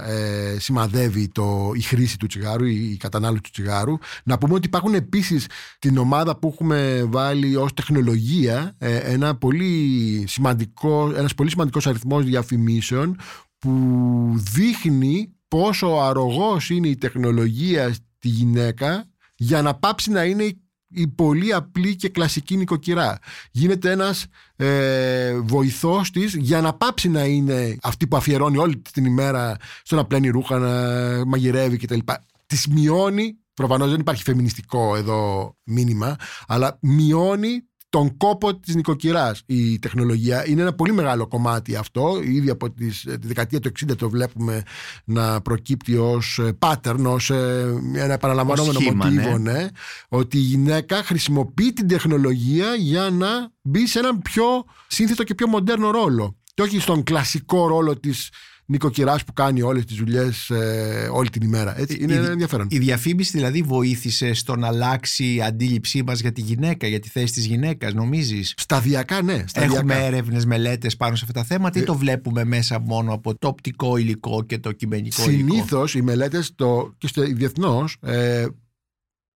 [0.08, 3.98] ε, σημαδεύει το, η χρήση του τσιγάρου, η, η κατανάλωση του τσιγάρου.
[4.24, 5.46] Να πούμε ότι υπάρχουν επίσης
[5.78, 12.24] την ομάδα που έχουμε βάλει ως τεχνολογία ε, ένα πολύ σημαντικό, ένας πολύ σημαντικός αριθμός
[12.24, 13.16] διαφημίσεων
[13.58, 13.72] που
[14.36, 20.67] δείχνει πόσο αρρωγός είναι η τεχνολογία στη γυναίκα για να πάψει να είναι η
[21.14, 23.18] πολύ απλή και κλασική νοικοκυρά.
[23.50, 29.04] Γίνεται ένας ε, βοηθός της για να πάψει να είναι αυτή που αφιερώνει όλη την
[29.04, 31.98] ημέρα στο να πλένει ρούχα, να μαγειρεύει κτλ.
[32.46, 39.42] Της μειώνει Προφανώς δεν υπάρχει φεμινιστικό εδώ μήνυμα, αλλά μειώνει τον κόπο της νοικοκυράς.
[39.46, 42.20] Η τεχνολογία είναι ένα πολύ μεγάλο κομμάτι αυτό.
[42.22, 44.62] Ήδη από τις, τη δεκαετία του 60 το βλέπουμε
[45.04, 49.52] να προκύπτει ως ε, pattern ως ε, ένα επαναλαμβανόμενο μοτίβο ναι.
[49.52, 49.68] ναι,
[50.08, 53.28] ότι η γυναίκα χρησιμοποιεί την τεχνολογία για να
[53.62, 54.44] μπει σε έναν πιο
[54.86, 56.36] σύνθετο και πιο μοντέρνο ρόλο.
[56.54, 58.30] Και όχι στον κλασικό ρόλο της
[58.70, 61.80] νοικοκυράς που κάνει όλες τις δουλειές ε, όλη την ημέρα.
[61.80, 62.66] Έτσι, είναι η, ενδιαφέρον.
[62.70, 67.08] Η διαφήμιση δηλαδή βοήθησε στο να αλλάξει η αντίληψή μας για τη γυναίκα, για τη
[67.08, 69.44] θέση της γυναίκας, νομίζεις; Σταδιακά, ναι.
[69.46, 69.78] Σταδιακά.
[69.78, 73.38] Έχουμε έρευνες, μελέτες πάνω σε αυτά τα θέματα ή ε, το βλέπουμε μέσα μόνο από
[73.38, 76.54] το οπτικό υλικό και το κειμενικό συνήθως, υλικό; Συνήθως οι μελέτες
[76.98, 78.46] και στο διεθνώς ε,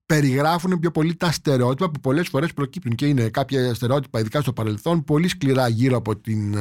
[0.07, 4.53] περιγράφουν πιο πολύ τα στερεότυπα που πολλές φορές προκύπτουν και είναι κάποια στερεότυπα ειδικά στο
[4.53, 6.55] παρελθόν πολύ σκληρά γύρω από την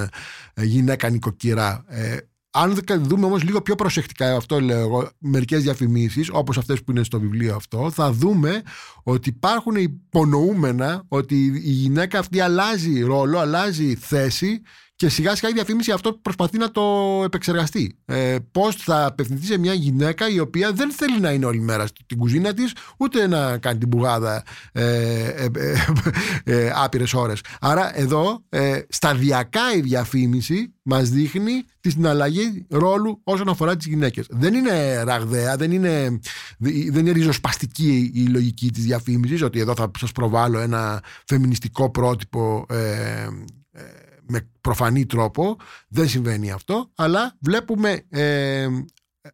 [0.54, 2.18] ε, γυναίκα νοικοκυρά ε,
[2.52, 7.04] αν δούμε όμως λίγο πιο προσεκτικά, αυτό λέω εγώ, μερικές διαφημίσεις, όπως αυτές που είναι
[7.04, 8.62] στο βιβλίο αυτό, θα δούμε
[9.04, 14.62] ότι υπάρχουν υπονοούμενα ότι η γυναίκα αυτή αλλάζει ρόλο, αλλάζει θέση
[15.02, 16.82] και σιγά σιγά η διαφήμιση αυτό προσπαθεί να το
[17.26, 17.96] επεξεργαστεί.
[18.06, 21.88] Ε, Πώ θα απευθυνθεί σε μια γυναίκα η οποία δεν θέλει να είναι όλη μέρα
[21.88, 24.84] στην κουζίνα της, ούτε να κάνει την μπουγάδα ε,
[25.28, 25.76] ε, ε,
[26.44, 27.42] ε άπειρες ώρες.
[27.60, 34.26] Άρα εδώ ε, σταδιακά η διαφήμιση μας δείχνει τη συναλλαγή ρόλου όσον αφορά τις γυναίκες.
[34.30, 36.20] Δεν είναι ραγδαία, δεν είναι,
[36.92, 42.66] δεν είναι ριζοσπαστική η λογική της διαφήμισης, ότι εδώ θα σας προβάλλω ένα φεμινιστικό πρότυπο.
[44.32, 48.68] Ε, με προφανή τρόπο, δεν συμβαίνει αυτό, αλλά βλέπουμε ε,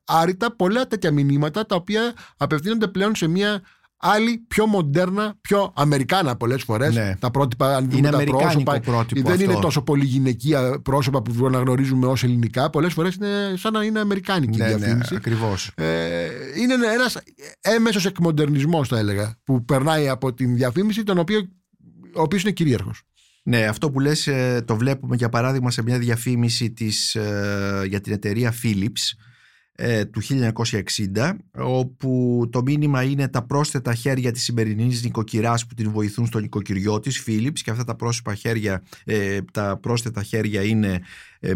[0.03, 3.61] άρρητα πολλά τέτοια μηνύματα τα οποία απευθύνονται πλέον σε μια
[3.99, 7.15] άλλη πιο μοντέρνα, πιο αμερικάνα πολλές φορές ναι.
[7.19, 9.51] τα πρότυπα, αν δούμε τα πρόσωπα πρότυπο δεν αυτό.
[9.51, 13.83] είναι τόσο πολύ γυναικεία πρόσωπα που να γνωρίζουμε ως ελληνικά πολλές φορές είναι σαν να
[13.83, 15.71] είναι αμερικάνικη ναι, διαφήμιση ναι, ακριβώς.
[15.75, 16.27] Ε,
[16.61, 17.17] είναι ένας
[17.61, 21.39] έμεσος εκμοντερνισμός θα έλεγα που περνάει από την διαφήμιση τον οποίο,
[22.15, 23.01] ο οποίος είναι κυρίαρχος
[23.49, 28.01] ναι, αυτό που λες ε, το βλέπουμε για παράδειγμα σε μια διαφήμιση της, ε, για
[28.01, 29.17] την εταιρεία Philips
[29.71, 30.21] ε, του
[31.13, 36.39] 1960 όπου το μήνυμα είναι τα πρόσθετα χέρια της σημερινής νοικοκυράς που την βοηθούν στο
[36.39, 38.83] νοικοκυριό της Philips και αυτά τα πρόσωπα χέρια,
[39.51, 41.01] τα πρόσθετα χέρια είναι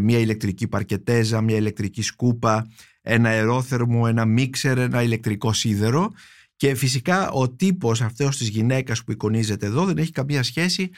[0.02, 2.68] μια ηλεκτρική παρκετέζα, μια ηλεκτρική σκούπα,
[3.02, 6.12] ένα αερόθερμο, ένα μίξερ, ένα ηλεκτρικό σίδερο.
[6.56, 10.90] Και φυσικά ο τύπος αυτός της γυναίκας που εικονίζεται εδώ δεν έχει καμία σχέση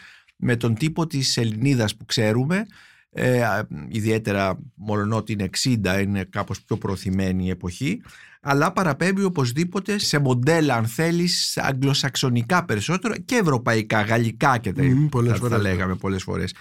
[0.44, 2.66] με τον τύπο της Ελληνίδας που ξέρουμε
[3.12, 3.44] ε,
[3.88, 8.02] ιδιαίτερα μόλον ότι είναι 60 είναι κάπως πιο προθυμένη η εποχή
[8.42, 15.08] αλλά παραπέμπει οπωσδήποτε σε μοντέλα αν θέλεις αγγλοσαξονικά περισσότερο και ευρωπαϊκά, γαλλικά και τα, Μμμ,
[15.08, 15.70] πολλές θα, θα φορές, ναι.
[15.70, 16.54] λέγαμε πολλές φορές.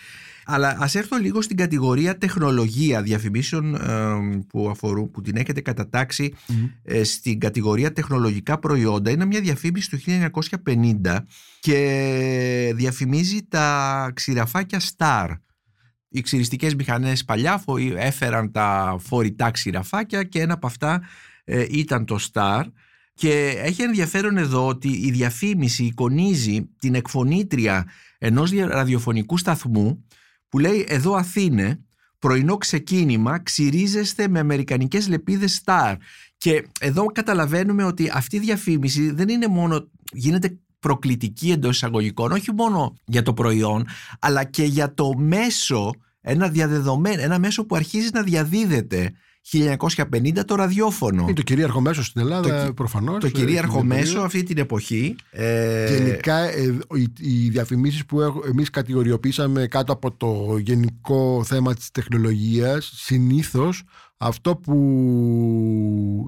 [0.45, 6.35] Αλλά ας έρθω λίγο στην κατηγορία τεχνολογία διαφημίσεων ε, που, αφορούν, που την έχετε κατατάξει
[6.83, 9.11] ε, στην κατηγορία τεχνολογικά προϊόντα.
[9.11, 9.99] Είναι μια διαφήμιση του
[10.65, 11.19] 1950
[11.61, 15.29] και διαφημίζει τα ξηραφάκια Star.
[16.09, 21.03] Οι ξυριστικές μηχανές παλιά φο- έφεραν τα φορητά ξηραφάκια και ένα από αυτά
[21.45, 22.63] ε, ήταν το Star
[23.15, 27.87] και έχει ενδιαφέρον εδώ ότι η διαφήμιση εικονίζει την εκφωνήτρια
[28.19, 30.05] ενός δια- ραδιοφωνικού σταθμού
[30.53, 31.81] που λέει εδώ Αθήνε
[32.19, 35.97] πρωινό ξεκίνημα ξυρίζεστε με αμερικανικές λεπίδες Star
[36.37, 42.53] και εδώ καταλαβαίνουμε ότι αυτή η διαφήμιση δεν είναι μόνο γίνεται προκλητική εντός εισαγωγικών όχι
[42.53, 43.87] μόνο για το προϊόν
[44.19, 49.13] αλλά και για το μέσο ένα διαδεδομένο, ένα μέσο που αρχίζει να διαδίδεται
[49.51, 51.23] 1950 το ραδιόφωνο.
[51.23, 53.21] Είναι το κυρίαρχο μέσο στην Ελλάδα, Το- προφανώς.
[53.21, 55.17] Το κυρίαρχο μέσο αυτή την εποχή.
[55.31, 61.75] ε, Γενικά ε, οι, οι διαφημίσεις που έχω, εμείς κατηγοριοποιήσαμε κάτω από το γενικό θέμα
[61.75, 63.83] της τεχνολογίας συνήθως
[64.17, 64.77] αυτό που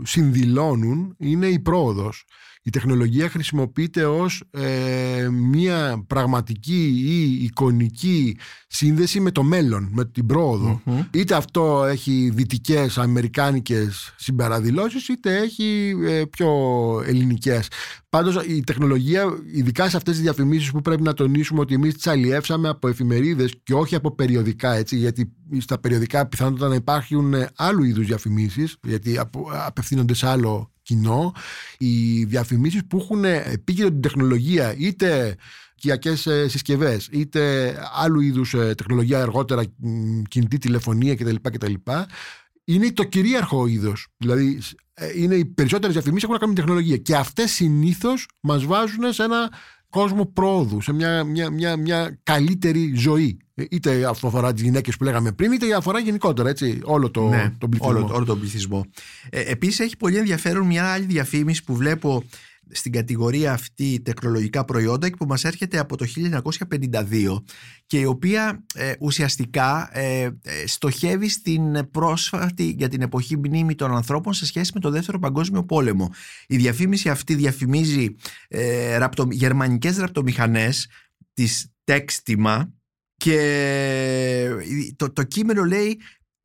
[0.04, 2.24] συνδηλώνουν είναι η πρόοδος.
[2.66, 10.26] Η τεχνολογία χρησιμοποιείται ως ε, μια πραγματική ή εικονική σύνδεση με το μέλλον, με την
[10.26, 11.00] προοδο Μμμ.
[11.10, 16.50] Είτε αυτό έχει δυτικές, αμερικάνικες συμπαραδηλώσεις, είτε έχει ε, πιο
[17.06, 17.68] ελληνικές.
[18.08, 22.06] Πάντως η τεχνολογία, ειδικά σε αυτές τις διαφημίσεις που πρέπει να τονίσουμε ότι εμείς τις
[22.06, 27.48] αλλιεύσαμε από εφημερίδες και όχι από περιοδικά, έτσι, γιατί στα περιοδικά πιθανότατα να υπάρχουν ε,
[27.56, 31.32] άλλου είδους διαφημίσεις, γιατί απο- απευθύνονται σε άλλο κοινό.
[31.78, 35.36] Οι διαφημίσεις που έχουν επίκεντρο την τεχνολογία, είτε
[35.74, 41.34] οικιακές ε, συσκευές, είτε άλλου είδους ε, τεχνολογία αργότερα, μ, κινητή τηλεφωνία κτλ.
[41.42, 41.74] κτλ
[42.64, 44.06] είναι το κυρίαρχο είδος.
[44.16, 44.60] Δηλαδή,
[44.94, 46.96] ε, είναι οι περισσότερες διαφημίσεις έχουν να κάνουν με τεχνολογία.
[46.96, 49.52] Και αυτές συνήθως μας βάζουν σε ένα
[49.94, 53.38] κόσμο πρόοδου, σε μια, μια, μια, μια καλύτερη ζωή.
[53.54, 57.28] Ε, Είτε αυτό αφορά τις γυναίκες που λέγαμε πριν, είτε αφορά γενικότερα έτσι, όλο το,
[57.28, 57.96] ναι, τον πληθυσμό.
[57.96, 58.84] όλο, όλο τον πληθυσμό.
[59.30, 62.24] Ε, επίσης έχει πολύ ενδιαφέρον μια άλλη διαφήμιση που βλέπω
[62.70, 66.06] στην κατηγορία αυτή τεχνολογικά προϊόντα και που μας έρχεται από το
[66.70, 67.42] 1952
[67.86, 73.96] και η οποία ε, ουσιαστικά ε, ε, στοχεύει στην πρόσφατη για την εποχή μνήμη των
[73.96, 76.10] ανθρώπων σε σχέση με το δεύτερο παγκόσμιο πόλεμο.
[76.46, 78.14] Η διαφήμιση αυτή διαφημίζει
[78.48, 80.88] ε, ραπτο, γερμανικές ραπτομηχανές
[81.34, 82.72] της Τέξτιμα
[83.16, 84.48] και
[84.96, 86.00] το, το κείμενο λέει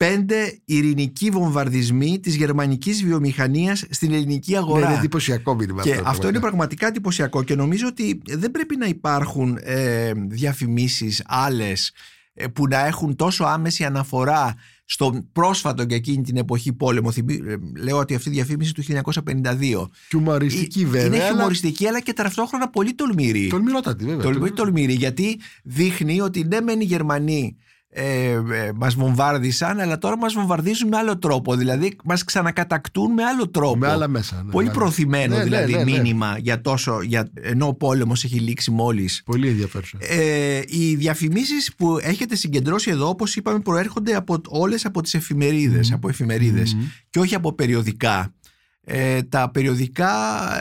[0.06, 4.86] πέντε ειρηνικοί βομβαρδισμοί της γερμανικής βιομηχανίας στην ελληνική Ναι, αγορά.
[4.90, 5.82] είναι εντυπωσιακό μήνυμα.
[5.82, 6.40] Και αυτό, αυτό είναι πραγματικά.
[6.48, 11.92] πραγματικά εντυπωσιακό και νομίζω ότι δεν πρέπει να υπάρχουν ε, διαφημίσεις άλλες
[12.34, 17.12] ε, που να έχουν τόσο άμεση αναφορά στον πρόσφατο και εκείνη την εποχή πόλεμο.
[17.12, 19.90] Θυμί- ε, λέω ότι αυτή η διαφήμιση του 1952.
[20.10, 21.06] Χιουμαριστική Ε, βέβαια.
[21.06, 23.48] Είναι αλλά χιουμοριστική αλλά και ταυτόχρονα πολύ τολμηρή.
[23.48, 24.24] Τολμηρότατη βέβαια.
[24.24, 27.56] Τολμηρή, τολμηρή, γιατί δείχνει ότι ναι μεν οι Γερμανοί
[27.92, 28.42] ε, ε,
[28.76, 33.78] μας βομβάρδισαν αλλά τώρα μας βομβαρδίζουν με άλλο τρόπο δηλαδή μας ξανακατακτούν με άλλο τρόπο
[33.78, 34.36] Με άλλα μέσα.
[34.46, 35.92] ναι, πολύ με άλλα- προωθημένο Ναι, ναι, δηλαδή ναι, ναι.
[35.92, 39.98] μήνυμα για τόσο για, ενώ ο πόλεμος έχει λήξει μόλις Πολύ ενδιαφέρουσα.
[40.02, 45.92] ε, οι διαφημίσεις που έχετε συγκεντρώσει εδώ όπως είπαμε προέρχονται από, όλες από τις εφημερίδες
[45.92, 46.82] από εφημερίδες Μμμ.
[47.10, 48.34] και όχι από περιοδικά
[48.84, 50.12] ε, τα περιοδικά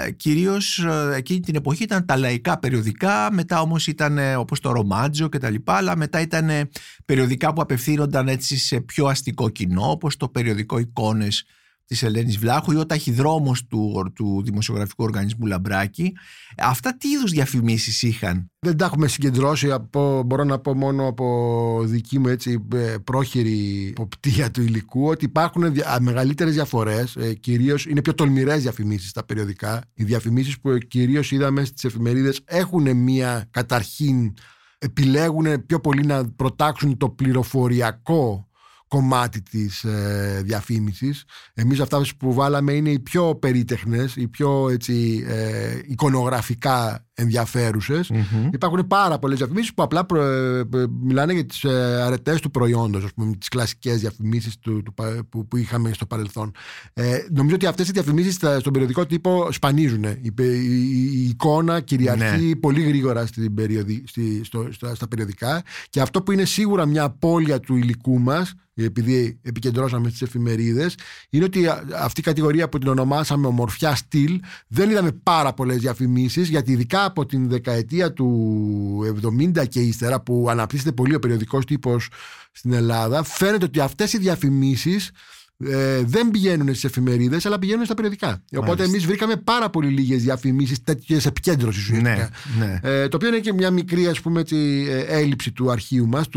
[0.04, 4.60] ε, κυρίως ε, εκείνη την εποχή ήταν τα λαϊκά περιοδικά μετά όμως ήταν ε, όπως
[4.60, 6.68] το Ρομάτζο και τα λοιπά αλλά μετά ήταν ε,
[7.04, 11.44] περιοδικά που απευθύνονταν έτσι σε πιο αστικό κοινό όπως το περιοδικό Εικόνες
[11.88, 16.12] της Ελένης Βλάχου ή ο ταχυδρόμος του, του Δημοσιογραφικού Οργανισμού Λαμπράκη.
[16.56, 21.82] Αυτά τι είδους διαφημίσεις είχαν; Δεν τα έχουμε συγκεντρώσει από, μπορώ να πω μόνο από
[21.84, 27.34] δική μου έτσι ε, πρόχειρη υποπτία του υλικού ότι υπάρχουν δια, α, μεγαλύτερες διαφορές ε,
[27.34, 29.82] κυρίως είναι πιο τολμηρές διαφημίσεις στα περιοδικά.
[29.94, 34.34] Οι διαφημίσεις που κυρίως είδαμε στις εφημερίδες έχουν μία καταρχήν
[34.78, 38.47] επιλέγουν πιο πολύ να προτάξουν το πληροφοριακό
[38.88, 41.24] κομμάτι της ε, διαφήμισης.
[41.54, 48.10] Εμείς αυτά που βάλαμε είναι οι πιο περίτεχνες, οι πιο έτσι, ε, εικονογραφικά ενδιαφέρουσες.
[48.52, 52.50] Υπάρχουν πάρα πολλές διαφημίσεις που απλά προ- ε, ε, μιλάνε για τις ε, αρετές του
[52.50, 56.50] προϊόντος, ας πούμε, τις κλασικές διαφημίσεις του, του πα- που, που είχαμε στο παρελθόν.
[56.92, 60.04] Ε, νομίζω ότι αυτές οι διαφημίσεις στα- στον περιοδικό τύπο σπανίζουν.
[60.22, 65.62] Η, πε- η- η εικόνα κυριαρχεί πολύ γρήγορα στην περιοδι, στη, στο, στα, στα περιοδικά
[65.90, 70.94] και αυτό που είναι σίγουρα μια απώλεια του υλικού μας επειδή επικεντρώσαμε στις εφημερίδες
[71.30, 75.76] είναι ότι α- αυτή η κατηγορία που την ονομάσαμε ομορφιά στυλ δεν είδαμε πάρα πολλές
[75.78, 79.20] διαφημίσεις γιατί ειδικά από την δεκαετία του
[79.56, 82.08] 70 και ύστερα που αναπτύσσεται πολύ ο περιοδικός τύπος
[82.52, 85.10] στην Ελλάδα φαίνεται ότι αυτές οι διαφημίσεις
[85.64, 88.42] ε, δεν πηγαίνουν στις εφημερίδες, αλλά πηγαίνουν στα περιοδικά.
[88.56, 92.78] Οπότε εμείς βρήκαμε πάρα πολύ λίγες διαφημίσεις τέτοιες επικέντρωσης ναι, ναι.
[92.82, 96.28] Ε, το οποίο είναι και μια μικρή ας πούμε, έτσι, ε, έλλειψη του αρχείου μας,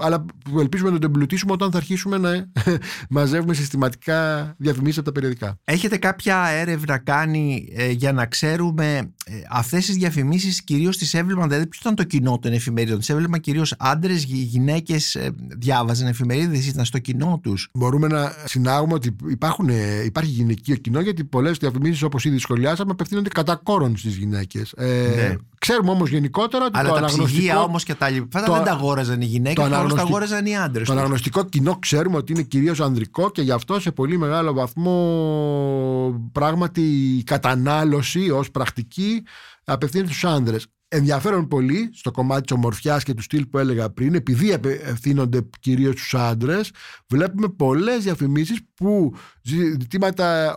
[0.00, 2.50] αλλά που ελπίζουμε να το εμπλουτίσουμε όταν θα αρχίσουμε να
[3.10, 5.58] μαζεύουμε συστηματικά διαφημίσεις από τα περιοδικά.
[5.64, 11.48] Έχετε κάποια έρευνα κάνει ε, για να ξέρουμε ε, αυτές τις διαφημίσεις κυρίως τι έβλεπαν,
[11.48, 13.00] δηλαδή ποιο ήταν το κοινό των εφημερίδων.
[13.00, 18.94] Τι έβλεπαν κυρίως άντρες, γυναίκες, ε, διάβαζαν εφημερίδες, ήταν στο κοινό τους; Μπορούμε να συνάγουμε
[18.94, 23.96] ότι υπάρχουν, ε, υπάρχει γυναικείο κοινό γιατί πολλές διαφημίσεις όπως ήδη σχολιάσαμε απευθύνονται κατά κόρον
[23.96, 24.72] στις γυναίκες.
[24.76, 25.36] Ε, ναι.
[25.58, 27.60] Ξέρουμε όμως γενικότερα ότι Αλλά το τα αναγνωστικό.
[27.60, 30.86] όμως και τα λοιπά δεν τα αγόραζαν οι γυναίκες, τα αγόραζαν οι άντρες.
[30.86, 36.28] Το αναγνωστικό κοινό ξέρουμε ότι είναι κυρίως ανδρικό και γι' αυτό σε πολύ μεγάλο βαθμό
[36.32, 36.80] πράγματι
[37.18, 39.22] η κατανάλωση ως πρακτική
[39.64, 44.14] απευθύνεται στους άνδρες ενδιαφέρον πολύ στο κομμάτι της ομορφιάς και του στυλ που έλεγα πριν
[44.14, 46.70] επειδή ευθύνονται κυρίως στους άντρες
[47.08, 50.56] βλέπουμε πολλές διαφημίσεις που ζητήματα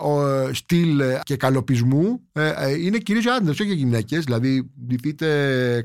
[0.52, 5.28] στυλ και καλοπισμού ε, ε, είναι κυρίως άντρες όχι γυναίκες δηλαδή ντυθείτε,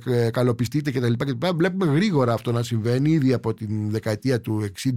[0.06, 1.12] ε, καλοπιστείτε κτλ.
[1.56, 4.68] βλέπουμε γρήγορα αυτό να συμβαίνει ήδη από την δεκαετία του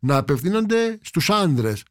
[0.00, 1.82] να απευθύνονται στους άντρες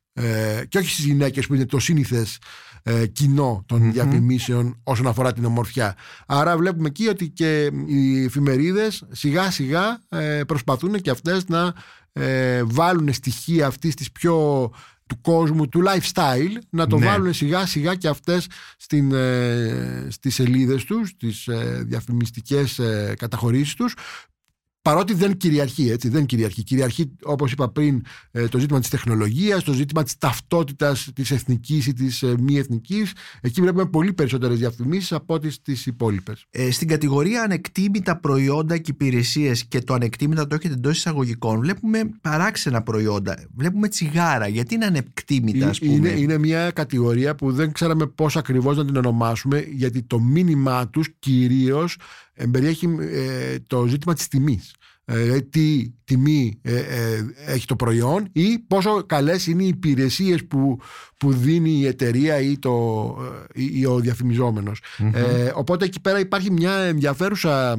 [0.68, 2.40] και όχι στις γυναίκες που είναι το σύνηθες
[2.84, 5.96] ε, κοινό των mm διαφημίσεων όσον αφορά την ομορφιά.
[6.26, 11.74] Άρα βλέπουμε εκεί ότι και οι εφημερίδες σιγά σιγά ε, προσπαθούν και αυτές να
[12.14, 14.70] ε, βάλουν στοιχεία αυτής της πιο
[15.08, 17.06] του κόσμου, του lifestyle να το ναι.
[17.06, 23.74] βάλουν σιγά σιγά και αυτές στην, ε, στις σελίδες τους, στις ε, διαφημιστικές ε, καταχωρήσεις
[23.74, 23.96] τους
[24.84, 26.64] Παρότι δεν κυριαρχεί, έτσι, δεν κυριαρχεί.
[26.64, 31.88] Κυριαρχεί, όπως είπα πριν, ε, το ζήτημα της τεχνολογίας, το ζήτημα της ταυτότητας της εθνικής
[31.88, 33.12] ή της ε, μη εθνικής.
[33.42, 36.46] Εκεί βλέπουμε πολύ περισσότερες διαφημίσεις από ό,τι στις υπόλοιπες.
[36.50, 42.00] Ε, στην κατηγορία ανεκτήμητα προϊόντα και υπηρεσίες και το ανεκτήμητα το έχετε εντός εισαγωγικών, βλέπουμε
[42.22, 43.38] παράξενα προϊόντα.
[43.56, 44.48] Βλέπουμε τσιγάρα.
[44.48, 48.86] Γιατί είναι ανεκτήμητα, ας πούμε; Είναι, είναι μια κατηγορία που δεν ξέραμε πώς ακριβώς να
[48.86, 51.98] την ονομάσουμε, γιατί το μήνυμά τους κυρίως
[52.34, 54.74] εμπεριέχει ε, το ζήτημα της τιμής.
[55.06, 60.80] Ε, τι τιμή ε, ε, έχει το προϊόν ή πόσο καλές είναι οι υπηρεσίες που,
[61.18, 63.16] που δίνει η εταιρεία ή, το,
[63.54, 64.82] ή, ο διαφημιζομενος
[65.54, 67.78] οπότε εκεί πέρα υπάρχει μια ενδιαφέρουσα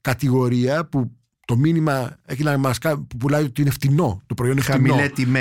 [0.00, 1.10] κατηγορία που
[1.46, 4.22] το μήνυμα έχει να μας που πουλάει ότι είναι φτηνό.
[4.26, 4.94] Το προϊόν είναι φτηνό.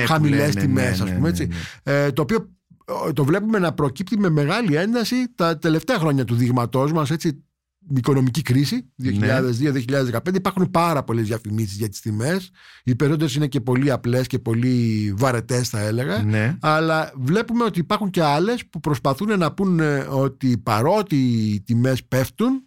[0.08, 1.48] Χαμηλές τιμές ας πούμε έτσι.
[2.14, 2.50] το οποίο
[3.14, 7.44] το βλέπουμε να προκύπτει με μεγάλη ένταση τα τελευταία χρόνια του δείγματός μας έτσι
[7.96, 9.12] οικονομική κρίση 2002-2015
[9.62, 10.12] ναι.
[10.34, 12.52] υπάρχουν πάρα πολλές διαφημίσεις για τις τιμές.
[12.84, 16.24] Οι περισσότερες είναι και πολύ απλές και πολύ βαρετές θα έλεγα.
[16.24, 16.58] Ναι.
[16.62, 22.62] αλλά βλέπουμε ότι υπάρχουν και άλλες που προσπαθούν να πούνε ότι παρότι οι τιμές πέφτουν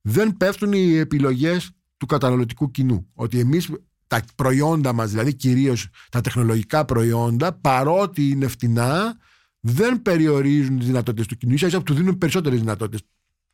[0.00, 3.08] δεν πέφτουν οι επιλογές του καταναλωτικού κοινού.
[3.14, 3.70] Ότι εμείς
[4.06, 9.16] τα προϊόντα μας δηλαδή κυρίως τα τεχνολογικά προϊόντα παρότι είναι φτηνά
[9.60, 11.54] δεν περιορίζουν τις δυνατότητες του κοινού.
[11.54, 13.02] Ίσα του δίνουν περισσότερες δυνατότητες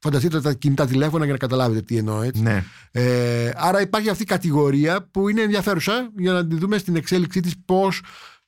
[0.04, 2.42] Φανταστείτε τα κινητά τηλέφωνα για να καταλάβετε τι εννοώ έτσι.
[2.42, 2.64] Ναι.
[2.90, 7.40] Ε, άρα υπάρχει αυτή η κατηγορία που είναι ενδιαφέρουσα για να τη δούμε στην εξέλιξή
[7.40, 8.00] της πώς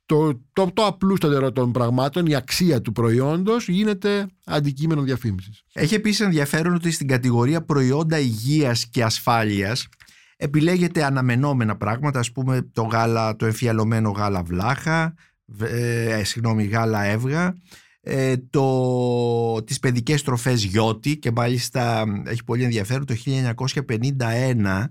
[0.07, 5.63] το, το, το απλούστατερο των πραγμάτων, η αξία του προϊόντος γίνεται αντικείμενο διαφήμισης.
[5.73, 9.89] Έχει επίσης ενδιαφέρον ότι στην κατηγορία προϊόντα υγείας και ασφάλειας
[10.37, 15.15] επιλέγεται αναμενόμενα πράγματα, ας πούμε το, γάλα, το εμφιαλωμένο γάλα βλάχα,
[15.61, 17.55] ε, συγγνώμη γάλα έβγα,
[18.09, 23.15] ε, το, τις παιδικές τροφές γιώτη και μάλιστα έχει πολύ ενδιαφέρον το
[24.19, 24.85] 1951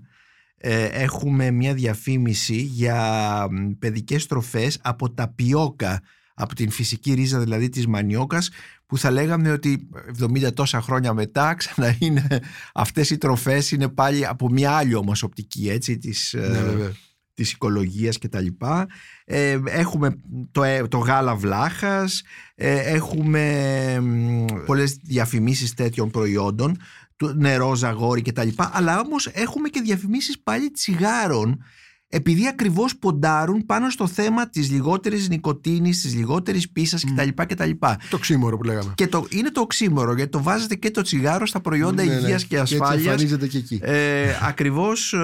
[0.56, 3.46] ε, έχουμε μια διαφήμιση για
[3.78, 6.02] παιδικές τροφές από τα πιόκα
[6.34, 8.50] από την φυσική ρίζα δηλαδή της μανιόκας
[8.86, 9.88] που θα λέγαμε ότι
[10.22, 12.40] 70 τόσα χρόνια μετά ξανά είναι
[12.74, 16.90] αυτές οι τροφές είναι πάλι από μια άλλη όμως οπτική έτσι της, ε, ναι,
[17.36, 18.86] της οικολογίας και τα λοιπά.
[19.24, 20.16] Ε, έχουμε
[20.52, 22.22] το, ε, το γάλα βλάχας,
[22.54, 23.42] ε, έχουμε
[24.66, 26.76] πολλές διαφημίσεις τέτοιων προϊόντων,
[27.16, 31.62] το νερό, ζαγόρι και τα λοιπά, αλλά όμως έχουμε και διαφημίσεις πάλι τσιγάρων
[32.08, 37.10] επειδή ακριβώς ποντάρουν πάνω στο θέμα της λιγότερης νοικοτήνης, της λιγότερης πίσας mm.
[37.16, 37.42] κτλ.
[37.46, 37.70] κτλ.
[38.10, 38.92] Το ξύμορο που λέγαμε.
[38.94, 42.20] Και το, είναι το ξύμορο γιατί το βάζετε και το τσιγάρο στα προϊόντα ναι, ναι.
[42.20, 43.24] υγείας και ασφάλειας.
[43.24, 43.80] Και και εκεί.
[43.82, 45.18] Ε, ακριβώς ε,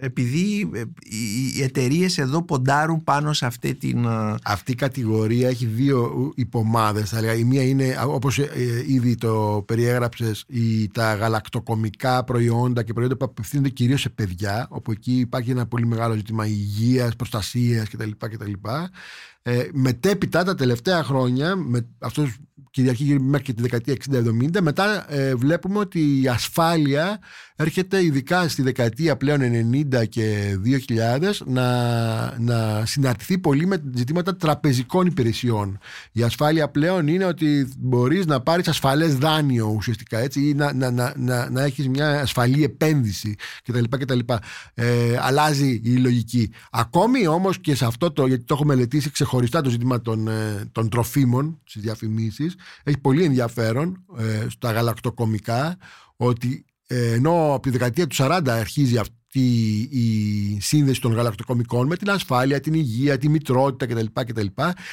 [0.00, 0.82] επειδή ε,
[1.56, 4.04] οι εταιρείες εδώ ποντάρουν πάνω σε αυτή την...
[4.04, 8.48] Ε, αυτή η κατηγορία έχει δύο υπομάδες θα Η μία είναι όπως ε,
[8.86, 14.90] ήδη το περιέγραψες η, τα γαλακτοκομικά προϊόντα και προϊόντα που απευθύνονται κυρίως σε παιδιά όπου
[14.90, 18.10] εκεί υπάρχει ένα πολύ μεγάλο ζήτημα υγείας, προστασίας κτλ.
[18.18, 18.52] κτλ.
[19.42, 22.36] Ε, μετέπειτα τα τελευταία χρόνια με αυτούς
[22.70, 23.94] κυριαρχεί μέχρι και τη δεκαετία
[24.56, 24.60] 60-70.
[24.60, 27.18] Μετά ε, βλέπουμε ότι η ασφάλεια
[27.60, 29.40] έρχεται ειδικά στη δεκαετία πλέον
[29.92, 30.58] 90 και
[31.20, 35.78] 2000 να, να συναρτηθεί πολύ με ζητήματα τραπεζικών υπηρεσιών.
[36.12, 40.90] Η ασφάλεια πλέον είναι ότι μπορείς να πάρεις ασφαλές δάνειο ουσιαστικά έτσι, ή να, να,
[40.90, 43.34] να, να, να έχεις μια ασφαλή επένδυση
[43.64, 43.84] κτλ.
[43.88, 44.18] κτλ.
[44.74, 46.50] Ε, αλλάζει η λογική.
[46.70, 50.64] Ακόμη όμως και σε αυτό το, γιατί το έχω μελετήσει ξεχωριστά το ζήτημα των, ε,
[50.72, 55.76] των τροφίμων στις διαφημίσεις, έχει πολύ ενδιαφέρον ε, στα γαλακτοκομικά
[56.16, 59.18] ότι ε, ενώ από τη δεκαετία του 40 αρχίζει αυτή
[59.90, 64.06] η σύνδεση των γαλακτοκομικών με την ασφάλεια, την υγεία, τη μητρότητα κτλ.
[64.12, 64.46] κτλ.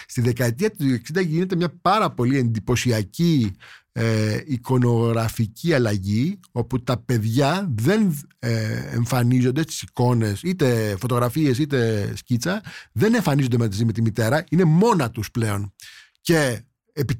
[0.07, 3.55] Στη δεκαετία του 60 γίνεται μια πάρα πολύ εντυπωσιακή
[3.97, 12.63] ε, εικονογραφική αλλαγή όπου τα παιδιά δεν ε, εμφανίζονται στις εικόνες είτε φωτογραφίες είτε σκίτσα
[12.91, 15.73] δεν εμφανίζονται μαζί με τη μητέρα είναι μόνα τους πλέον
[16.21, 16.61] και
[16.93, 17.17] επί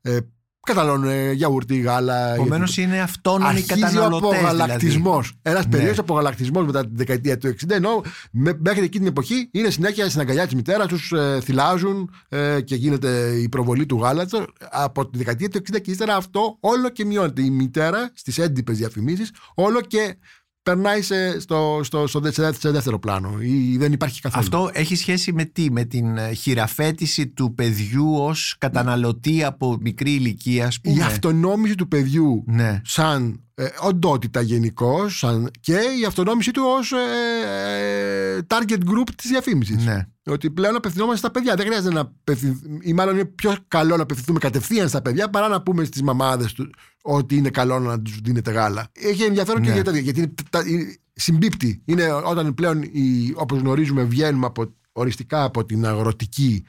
[0.00, 0.18] ε,
[0.62, 2.34] Καταλώνουν γιαούρτι, γάλα.
[2.34, 4.12] Επομένως είναι αυτόνομοι καταναλωτές.
[4.12, 5.26] ο απογαλακτισμός.
[5.26, 5.40] Δηλαδή.
[5.42, 5.70] Ένας ναι.
[5.70, 7.70] περίεργο απογαλακτισμός μετά τη δεκαετία του 60.
[7.70, 8.02] Ενώ
[8.58, 12.74] μέχρι εκεί την εποχή είναι συνέχεια στην αγκαλιά της μητέρας, τους ε, θυλάζουν ε, και
[12.74, 14.44] γίνεται η προβολή του γάλατος.
[14.70, 17.42] Από τη δεκαετία του 60 και ύστερα αυτό όλο και μειώνεται.
[17.42, 20.16] Η μητέρα στις έντυπες διαφημίσεις όλο και
[20.62, 24.42] περνάει σε, στο, στο, στο, σε δεύτερο πλάνο ή δεν υπάρχει καθόλου.
[24.44, 30.10] Αυτό έχει σχέση με τι, με την ε, χειραφέτηση του παιδιού ως καταναλωτή από μικρή
[30.10, 32.80] ηλικία ας πούμε; Η αυτονόμηση του παιδιού ναι.
[32.84, 34.98] σαν ε, οντότητα γενικώ
[35.60, 36.96] και η αυτονόμηση του ως ε,
[38.36, 39.84] ε, target group της διαφήμισης.
[39.84, 40.06] Ναι.
[40.26, 41.54] Ότι πλέον απευθυνόμαστε στα παιδιά.
[41.54, 45.48] Δεν χρειάζεται να απευθυνθούμε, ή μάλλον είναι πιο καλό να απευθυνθούμε κατευθείαν στα παιδιά παρά
[45.48, 46.70] να πούμε στις μαμάδες του
[47.02, 48.88] ότι είναι καλό να τους δίνετε γάλα.
[48.92, 49.80] Έχει ενδιαφέρον και ναι.
[49.80, 50.62] για γιατί είναι, τα,
[51.12, 51.82] συμπίπτει.
[51.84, 52.82] Είναι όταν πλέον,
[53.34, 56.64] όπως γνωρίζουμε, βγαίνουμε από, οριστικά από την αγροτική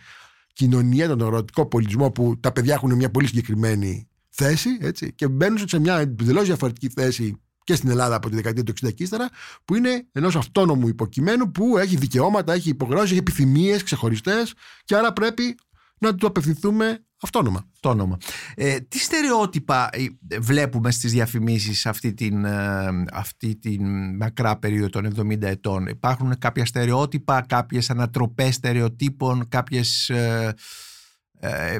[0.53, 4.10] κοινωνία, τον αγροτικό πολιτισμό που τα παιδιά έχουν μια πολύ συγκεκριμένη
[4.41, 8.63] θέση έτσι, και μπαίνουν σε μια εντελώς διαφορετική θέση και στην Ελλάδα από τη δεκαετία
[8.63, 9.29] του 60 και ύστερα,
[9.65, 15.13] που είναι ενός αυτόνομου υποκειμένου που έχει δικαιώματα, έχει υποχρεώσει, έχει επιθυμίες ξεχωριστές και άρα
[15.13, 15.55] πρέπει
[15.97, 17.67] να του απευθυνθούμε αυτόνομα.
[17.73, 18.17] αυτόνομα.
[18.55, 20.05] Ε, τι στερεότυπα ε,
[20.39, 26.65] βλέπουμε στις διαφημίσεις αυτή την, ε, αυτή την μακρά περίοδο των 70 ετών; Υπάρχουν κάποια
[26.65, 30.09] στερεότυπα, κάποιες ανατροπές στερεοτύπων, κάποιες...
[30.09, 30.53] Ε, ε,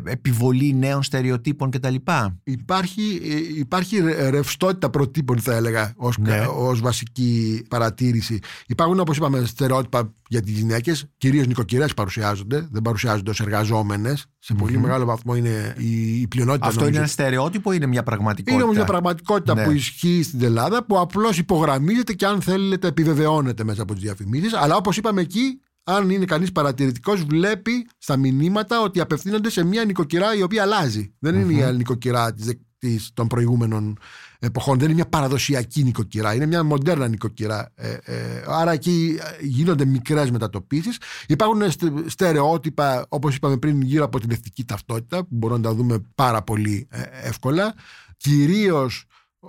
[0.04, 1.96] επιβολή νέων στερεοτύπων κτλ.
[2.44, 4.00] Υπάρχει, ε, υπάρχει
[4.30, 6.46] ρευστότητα προτύπων θα έλεγα ως, ναι.
[6.56, 8.40] ως βασική παρατήρηση.
[8.68, 14.26] Υπάρχουν όπως είπαμε στερεότυπα για τις γυναίκες, κυρίως νοικοκυρές παρουσιάζονται, δεν παρουσιάζονται ως εργαζόμενες.
[14.40, 16.68] Σε πολυ μεγάλο βαθμό είναι η, η πλειονότητα.
[16.68, 19.64] Αυτό είναι ένα στερεότυπο ή είναι μια πραγματικότητα; Είναι όμως μια πραγματικότητα ναι.
[19.64, 24.54] που ισχύει στην Ελλάδα, που απλώς υπογραμμίζεται και αν θέλετε επιβεβαιώνεται μέσα από τις διαφημίσεις.
[24.54, 29.86] Αλλά όπως είπαμε εκεί, αν είναι κανείς παρατηρητικός, βλέπει στα μηνύματα ότι απευθύνονται σε μια
[29.86, 31.14] νοικοκυρά η οποία αλλάζει.
[31.20, 32.34] Δεν είναι η νοικοκυρά
[32.78, 33.98] της, των προηγούμενων
[34.40, 34.78] εποχών.
[34.78, 36.34] Δεν είναι μια παραδοσιακή νοικοκυρά.
[36.34, 37.72] Είναι μια μοντέρνα νοικοκυρά.
[37.76, 40.98] Ε, ε, άρα εκεί γίνονται μικρές μετατοπίσεις.
[41.28, 41.62] Υπάρχουν
[42.06, 46.42] στερεότυπα, όπως είπαμε πριν, γύρω από την εθνική ταυτότητα, που μπορούμε να τα δούμε πάρα
[46.42, 47.74] πολύ ε, εύκολα.
[48.18, 49.06] Κυρίως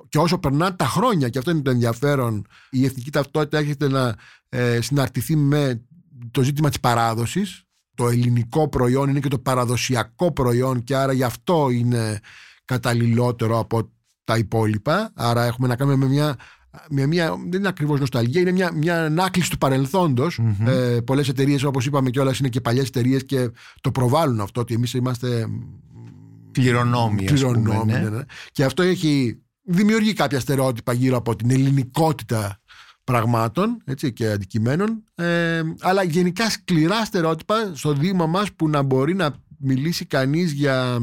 [0.08, 4.14] και όσο περνάνε τα χρόνια, και αυτό είναι το ενδιαφέρον, η εθνική ταυτότητα έρχεται να
[4.48, 5.82] ε, συναρτηθεί με
[6.30, 7.64] το ζήτημα της παράδοσης
[7.94, 12.20] το ελληνικό προϊόν είναι και το παραδοσιακό προϊόν και άρα γι' αυτό είναι
[12.64, 13.90] καταλληλότερο από
[14.24, 16.36] τα υπόλοιπα άρα έχουμε να κάνουμε με μια
[16.90, 20.40] με μια, δεν είναι ακριβώς νοσταλγία, είναι μια, μια ανάκληση του παρελθόντος.
[20.42, 20.66] Mm-hmm.
[20.66, 23.50] Ε, πολλές εταιρείες, όπως είπαμε κιόλας, είναι και παλιές εταιρείες και
[23.80, 25.46] το προβάλλουν αυτό, ότι εμείς είμαστε
[26.52, 27.98] κληρονόμοι, κληρονόμοι ναι.
[27.98, 28.22] Ναι, ναι.
[28.52, 32.60] Και αυτό έχει δημιουργεί κάποια στερεότυπα γύρω από την ελληνικότητα
[33.04, 39.14] πραγμάτων έτσι, και αντικειμένων ε, αλλά γενικά σκληρά στερεότυπα στο Δήμα μας που να μπορεί
[39.14, 40.98] να μιλήσει κανείς για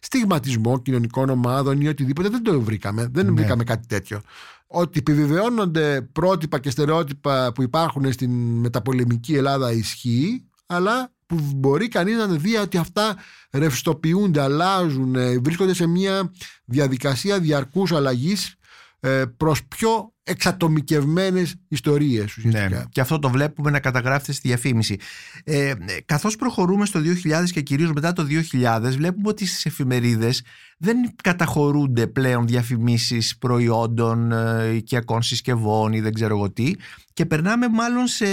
[0.00, 3.32] στιγματισμό κοινωνικών ομάδων ή οτιδήποτε δεν το βρήκαμε, δεν ναι.
[3.32, 4.20] βρήκαμε κάτι τέτοιο
[4.66, 8.30] ότι επιβεβαιώνονται πρότυπα και στερεότυπα που υπάρχουν στην
[8.60, 13.16] μεταπολεμική Ελλάδα ισχύει αλλά που μπορεί κανείς να δει ότι αυτά
[13.50, 16.32] ρευστοποιούνται, αλλάζουν, βρίσκονται σε μια
[16.64, 18.54] διαδικασία διαρκούς αλλαγής
[19.00, 24.96] ε, προς πιο εξατομικευμένες ιστορίες ναι, και αυτό το βλέπουμε να καταγράφεται στη διαφήμιση.
[25.44, 25.72] Ε,
[26.04, 30.42] καθώς προχωρούμε στο 2000 και κυρίως μετά το 2000 βλέπουμε ότι στις εφημερίδες
[30.78, 36.72] δεν καταχωρούνται πλέον διαφημίσεις προϊόντων ε, οικιακών συσκευών ή δεν ξέρω εγώ τι.
[37.12, 38.26] Και περνάμε μάλλον σε,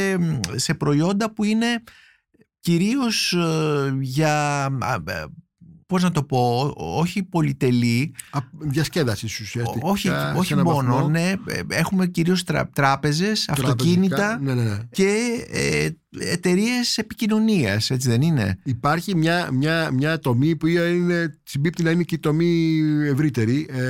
[0.56, 1.84] σε προϊόντα που είναι
[2.60, 4.68] κυρίως ε, για
[5.88, 8.14] πώς να το πω, όχι πολυτελή.
[8.60, 9.88] διασκέδασης ουσιαστικά.
[9.88, 11.34] Όχι, όχι μόνο, ναι.
[11.46, 14.80] Ε, έχουμε κυρίως τρα, τράπεζες, αυτοκίνητα ναι, ναι, ναι.
[14.92, 15.16] και
[15.52, 21.92] ε, εταιρείες επικοινωνίας, έτσι δεν είναι; Υπάρχει μια, μια, μια τομή που είναι, συμπίπτει να
[21.92, 23.68] είναι και η τομή ευρύτερη.
[23.70, 23.86] Ε,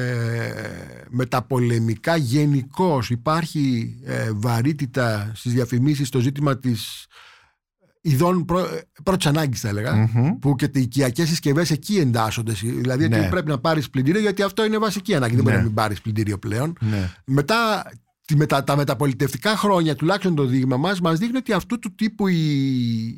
[1.09, 7.07] με τα πολεμικά γενικώς υπάρχει ε, βαρύτητα στις διαφημίσεις στο ζήτημα της
[8.09, 8.45] ειδών
[9.03, 12.53] πρώτης ανάγκης, θα ελεγα που και οι οικιακές συσκευές εκεί εντάσσονται.
[12.61, 13.29] Δηλαδή ναι.
[13.29, 15.35] πρέπει να πάρεις πλυντήριο, γιατί αυτό είναι βασική ανάγκη.
[15.35, 15.61] Δεν μπορεί ναι.
[15.61, 16.77] να μην πάρεις πλυντήριο πλέον.
[16.79, 17.09] Ναι.
[17.25, 17.91] Μετά μετα,
[18.65, 22.35] τα μεταπολιτευτικά χρόνια, τουλάχιστον το δείγμα μας, μας δείχνει ότι αυτού του τύπου οι,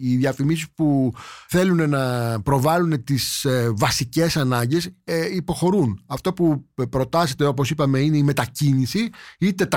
[0.02, 1.14] οι διαφημίσεις που
[1.48, 6.04] θέλουν να προβάλλουν τις ε, βασικές ανάγκες ε, υποχωρούν.
[6.06, 9.68] Αυτό που προτάσετε, όπως είπαμε, είναι η μετακίνηση, είτε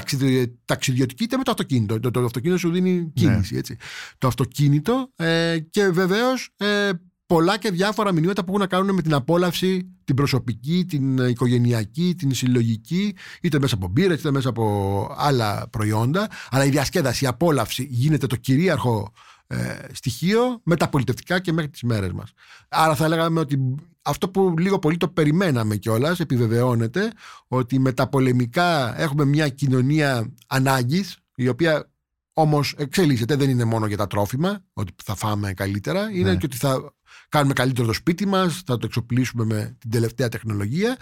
[0.65, 2.01] ταξιδιωτική, είτε με το αυτοκίνητο.
[2.01, 3.53] Το, το αυτοκίνητο σου δίνει κίνηση.
[3.53, 3.59] Ναι.
[3.59, 3.77] Έτσι.
[4.19, 6.91] Το αυτοκίνητο ε, και βεβαίως ε,
[7.33, 12.15] πολλά και διάφορα μηνύματα που έχουν να κάνουν με την απόλαυση, την προσωπική, την οικογενειακή,
[12.19, 16.29] την συλλογική, είτε μέσα από μπύρα, είτε μέσα από άλλα προϊόντα.
[16.51, 19.13] Αλλά η διασκέδαση, η απόλαυση γίνεται το κυρίαρχο
[19.47, 19.57] ε,
[19.93, 22.33] στοιχείο με τα πολιτευτικά και μέχρι τις μέρες μας.
[22.69, 27.11] Άρα θα λέγαμε ότι αυτό που λίγο πολύ το περιμέναμε κιόλας, επιβεβαιώνεται
[27.49, 31.93] ότι με τα πολεμικά έχουμε μια κοινωνία ανάγκης η οποία
[32.35, 36.37] Όμως εξελίσσεται, δεν είναι μόνο για τα τρόφιμα, ότι θα φάμε καλύτερα, είναι ναι.
[36.37, 36.95] και ότι θα
[37.33, 40.97] κάνουμε καλύτερο το σπίτι μας, θα το εξοπλίσουμε με την τελευταία τεχνολογία.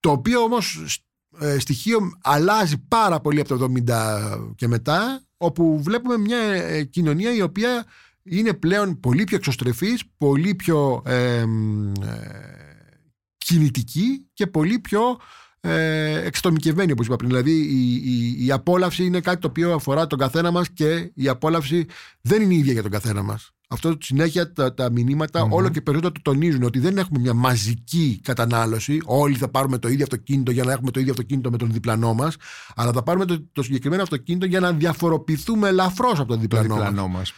[0.00, 0.96] Το οποίο όμως
[1.38, 7.34] ε, στοιχείο αλλάζει πάρα πολύ από το 70 και μετά, όπου βλέπουμε μια ε, κοινωνία
[7.34, 7.86] η οποία
[8.22, 11.44] είναι πλέον πολύ πιο εξωστρεφής, πολύ πιο ε,
[13.36, 15.20] κινητική και πολύ πιο
[15.60, 17.28] ε, εξατομικευμένη όπως είπα πριν.
[17.28, 21.28] Δηλαδή η, η, η, απόλαυση είναι κάτι το οποίο αφορά τον καθένα μας και η
[21.28, 21.86] απόλαυση
[22.20, 23.50] δεν είναι ίδια για τον καθένα μας.
[23.72, 25.50] Αυτό συνέχεια τα, τα μηνύματα mm-hmm.
[25.50, 29.00] όλο και περισσότερο το τονίζουν ότι δεν έχουμε μια μαζική κατανάλωση.
[29.04, 32.14] Όλοι θα πάρουμε το ίδιο αυτοκίνητο για να έχουμε το ίδιο αυτοκίνητο με τον διπλανό
[32.14, 32.36] μας.
[32.74, 37.08] Αλλά θα πάρουμε το, το συγκεκριμένο αυτοκίνητο για να διαφοροποιηθούμε ελαφρώς από τον διπλανό, διπλανό
[37.08, 37.32] μας.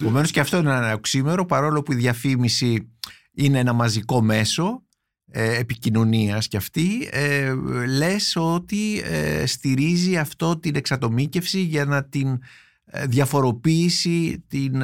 [0.00, 2.92] Επομένως και αυτό είναι ένα οξύμερο παρόλο που η διαφήμιση
[3.32, 4.82] είναι ένα μαζικό μέσο
[5.30, 7.54] ε, επικοινωνίας κι αυτή ε,
[7.96, 12.38] λες ότι ε, στηρίζει αυτό την εξατομίκευση για να την ε,
[13.08, 14.82] διαφοροποίηση την,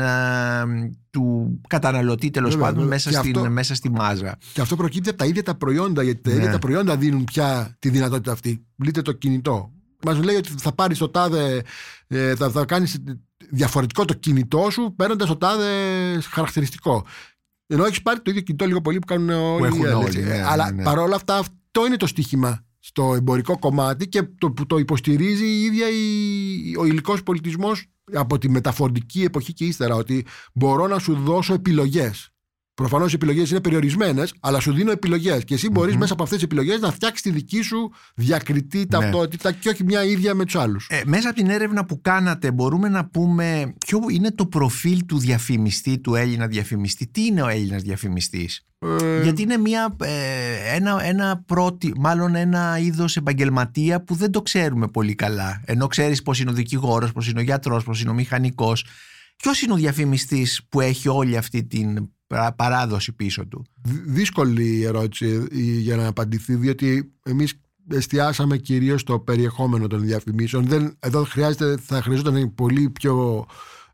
[1.11, 4.39] του καταναλωτή τέλος πάντων μέσα, στην, μέσα στη μάζα.
[4.53, 6.53] Και αυτό προκύπτει από τα ίδια τα προϊόντα, γιατί τα ίδια ναι.
[6.53, 8.67] τα προϊόντα δίνουν πια τη δυνατότητα αυτή.
[8.85, 9.71] Λείτε το κινητό.
[10.05, 11.63] Μας λέει ότι θα πάρεις το τάδε,
[12.37, 13.03] θα, θα κάνεις
[13.51, 15.71] διαφορετικό το κινητό σου παίρνοντας το τάδε
[16.21, 17.05] χαρακτηριστικό.
[17.67, 19.79] Ενώ έχεις πάρει το ίδιο κινητό λίγο πολύ που κάνουν όλοι.
[19.79, 20.83] οι όλοι ναι, Αλλά ναι, ναι.
[20.83, 25.63] παρόλα αυτά αυτό είναι το στοίχημα στο εμπορικό κομμάτι και το, που το υποστηρίζει η
[25.63, 31.15] ίδια η, ο υλικός πολιτισμός από τη μεταφορική εποχή και ύστερα ότι μπορώ να σου
[31.15, 32.31] δώσω επιλογές
[32.77, 35.45] Προφανώς οι επιλογές είναι περιορισμένες, αλλά σου δίνω επιλογές.
[35.45, 38.87] Και εσύ μπορείς μέσα από αυτές τις επιλογές να φτιάξεις τη δική σου διακριτή ναι.
[38.87, 40.87] ταυτότητα και όχι μια ίδια με τους άλλους.
[40.91, 45.19] Ε, μέσα από την έρευνα που κάνατε, μπορούμε να πούμε ποιο είναι το προφίλ του
[45.19, 47.07] διαφημιστή, του Έλληνα διαφημιστή.
[47.07, 49.23] Τι είναι ο Έλληνας διαφημιστής, ε...
[49.23, 54.89] Γιατί είναι μια, ε, ένα, ένα πρώτη, μάλλον ένα είδος επαγγελματία που δεν το ξέρουμε
[54.89, 55.63] πολύ καλά.
[55.65, 58.85] Ενώ ξέρεις πώς είναι ο δικηγόρος, πώς είναι ο γιατρός, πώς είναι ο μηχανικός.
[59.37, 62.09] Ποιος είναι ο διαφημιστής που έχει όλη αυτή την
[62.57, 63.65] παράδοση πίσω του.
[64.07, 65.47] Δύσκολη ερώτηση
[65.81, 67.61] για να απαντηθεί, διότι εμείς
[67.91, 70.67] εστιάσαμε κυρίως στο περιεχόμενο των διαφημίσεων.
[70.67, 73.47] Δεν, εδώ χρειάζεται, θα χρειαζόταν πολύ πιο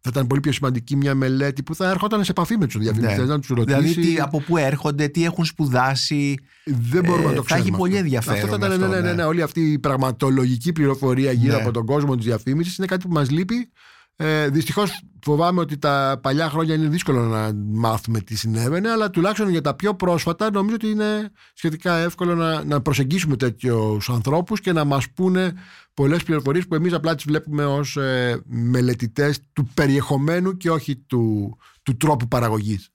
[0.05, 3.19] θα ήταν πολύ πιο σημαντική μια μελέτη που θα έρχονταν σε επαφή με τους διαφημιστές,
[3.19, 3.25] ναι.
[3.25, 3.79] να τους ρωτήσει.
[3.79, 6.35] Δηλαδή, τι, από πού έρχονται, τι έχουν σπουδάσει.
[6.65, 7.45] Δεν μπορούμε να το ξέρουμε.
[7.45, 8.43] Θα έχει πολύ ενδιαφέρον.
[8.43, 11.63] Αυτό θα ήταν, ναι, ναι, ναι, ναι, όλη αυτή η πραγματολογική πληροφορία γύρω ναι.
[11.63, 13.71] από τον κόσμο της διαφήμισης είναι κάτι που μας λείπει
[14.17, 19.49] ε, Δυστυχώς φοβάμαι ότι τα παλιά χρόνια είναι δύσκολο να μάθουμε τι συνέβαινε, αλλά τουλάχιστον
[19.49, 24.73] για τα πιο πρόσφατα νομίζω ότι είναι σχετικά εύκολο να, να προσεγγίσουμε τέτοιους ανθρώπους και
[24.73, 25.53] να μας πούνε
[25.95, 31.57] πολλές πληροφορίες που εμείς απλά τις βλέπουμε ως ε, μελετητές του περιεχομένου και όχι του,
[31.83, 32.91] του τρόπου παραγωγής.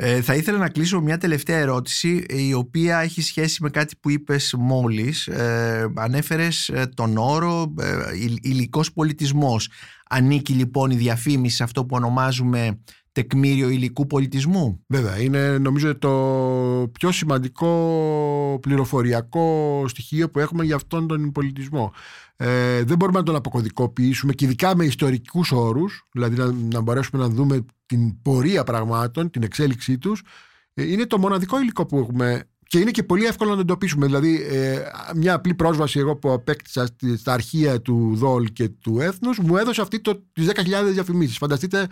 [0.00, 4.10] Ε, θα ήθελα να κλείσω μια τελευταία ερώτηση η οποία έχει σχέση με κάτι που
[4.10, 5.26] είπες μόλις.
[5.26, 7.86] Ε, ανέφερες ε, τον όρο ε,
[8.40, 9.68] υλικός πολιτισμός.
[10.08, 12.78] Ανήκει λοιπόν η διαφήμιση σε αυτό που ονομάζουμε
[13.12, 21.06] τεκμήριο υλικού πολιτισμού; Βέβαια, είναι νομίζω το πιο σημαντικό πληροφοριακό στοιχείο που έχουμε για αυτόν
[21.06, 21.92] τον πολιτισμό.
[22.36, 27.22] Ε, δεν μπορούμε να τον αποκωδικοποιήσουμε και ειδικά με ιστορικούς όρους, δηλαδή να, να μπορέσουμε
[27.22, 30.22] να δούμε την πορεία πραγμάτων, την εξέλιξή τους.
[30.74, 34.06] Ε, είναι το μοναδικό υλικό που έχουμε και είναι και πολύ εύκολο να το εντοπίσουμε.
[34.06, 34.82] Δηλαδή, ε,
[35.14, 39.80] μια απλή πρόσβαση εγώ που απέκτησα στα αρχεία του ΔΟΛ και του Έθνους μου έδωσε
[39.80, 40.00] αυτή
[40.32, 41.36] τις 10.000 διαφημίσεις.
[41.36, 41.86] Φανταστείτε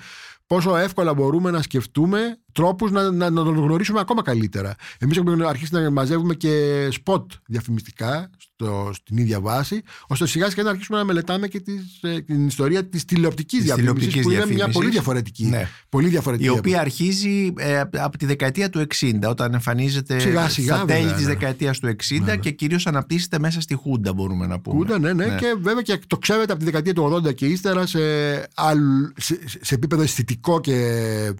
[0.46, 4.74] πόσο εύκολα μπορούμε να σκεφτούμε τρόπους να, να, να τον γνωρίσουμε ακόμα καλύτερα.
[4.98, 10.62] Εμείς έχουμε αρχίσει να μαζεύουμε και σποτ διαφημιστικά στο, στην ίδια βάση, ώστε σιγά σιγά
[10.62, 14.68] να αρχίσουμε να μελετάμε και τις, ε, την ιστορία της τηλεοπτικής διαφήμισης, που είναι μια
[14.68, 15.44] πολύ διαφορετική.
[15.44, 15.68] Ναι.
[15.88, 20.76] Πολύ διαφορετική η οποία αρχίζει ε, από τη δεκαετία του 60, όταν εμφανίζεται Σιγά, σιγά,
[20.76, 21.32] στα τέλη βέβαια, της ναι.
[21.32, 22.36] δεκαετίας του 60 Ναι, ναι.
[22.36, 24.76] και κυρίως αναπτύσσεται μέσα στη Χούντα, μπορούμε να πούμε.
[24.76, 27.86] Κούντα, ναι, ναι, Και βέβαια και το ξέρετε από τη δεκαετία του 80 και ύστερα
[27.86, 27.98] σε,
[28.54, 30.74] άλλ- σε, σε επίπεδο αισθητικό και,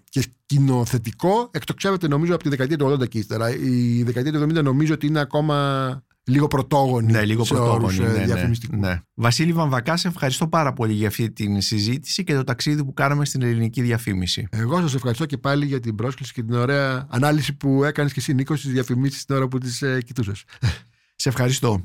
[0.09, 3.49] και σκηνοθετικό εκτοξεύεται νομίζω από τη δεκαετία του 80 και ύστερα.
[3.57, 7.83] Η δεκαετία του 70 νομίζω ότι είναι ακόμα λίγο πρωτόγονη Ναι, λίγο σε πρωτόγονη.
[7.83, 8.75] όρους, ε, Ναι, ναι, διαφημιστικού.
[8.75, 8.99] ναι.
[9.13, 13.25] Βασίλη Βαμβακάς, σε ευχαριστώ πάρα πολύ για αυτή την συζήτηση και το ταξίδι που κάναμε
[13.25, 14.47] στην ελληνική διαφήμιση.
[14.51, 18.19] Εγώ σας ευχαριστώ και πάλι για την πρόσκληση και την ωραία ανάλυση που έκανες και
[18.19, 20.43] εσύ Νίκος στις διαφημίσεις την ώρα που τις ε, κοιτούσες.
[21.15, 21.81] Σε ευχαριστώ.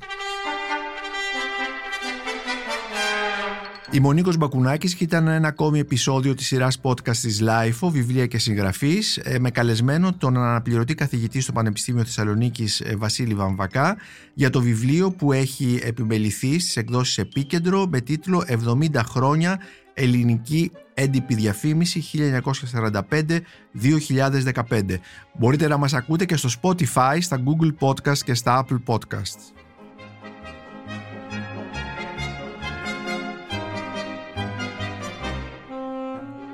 [3.94, 8.26] Είμαι ο Νίκος Μπακουνάκης και ήταν ένα ακόμη επεισόδιο της σειράς podcast της LIFO, βιβλία
[8.26, 13.96] και συγγραφής, ε, με καλεσμένο τον αναπληρωτή καθηγητή στο Πανεπιστήμιο Θεσσαλονίκης ε, Βασίλη Βαμβακά
[14.34, 19.60] για το βιβλίο που έχει επιμεληθεί στις εκδόσεις Επίκεντρο με τίτλο «70 χρόνια
[19.94, 22.04] ελληνική έντυπη διαφήμιση
[23.80, 24.98] 1945-2015».
[25.38, 29.61] Μπορείτε να μας ακούτε και στο Spotify, στα Google Podcast και στα Apple Podcasts.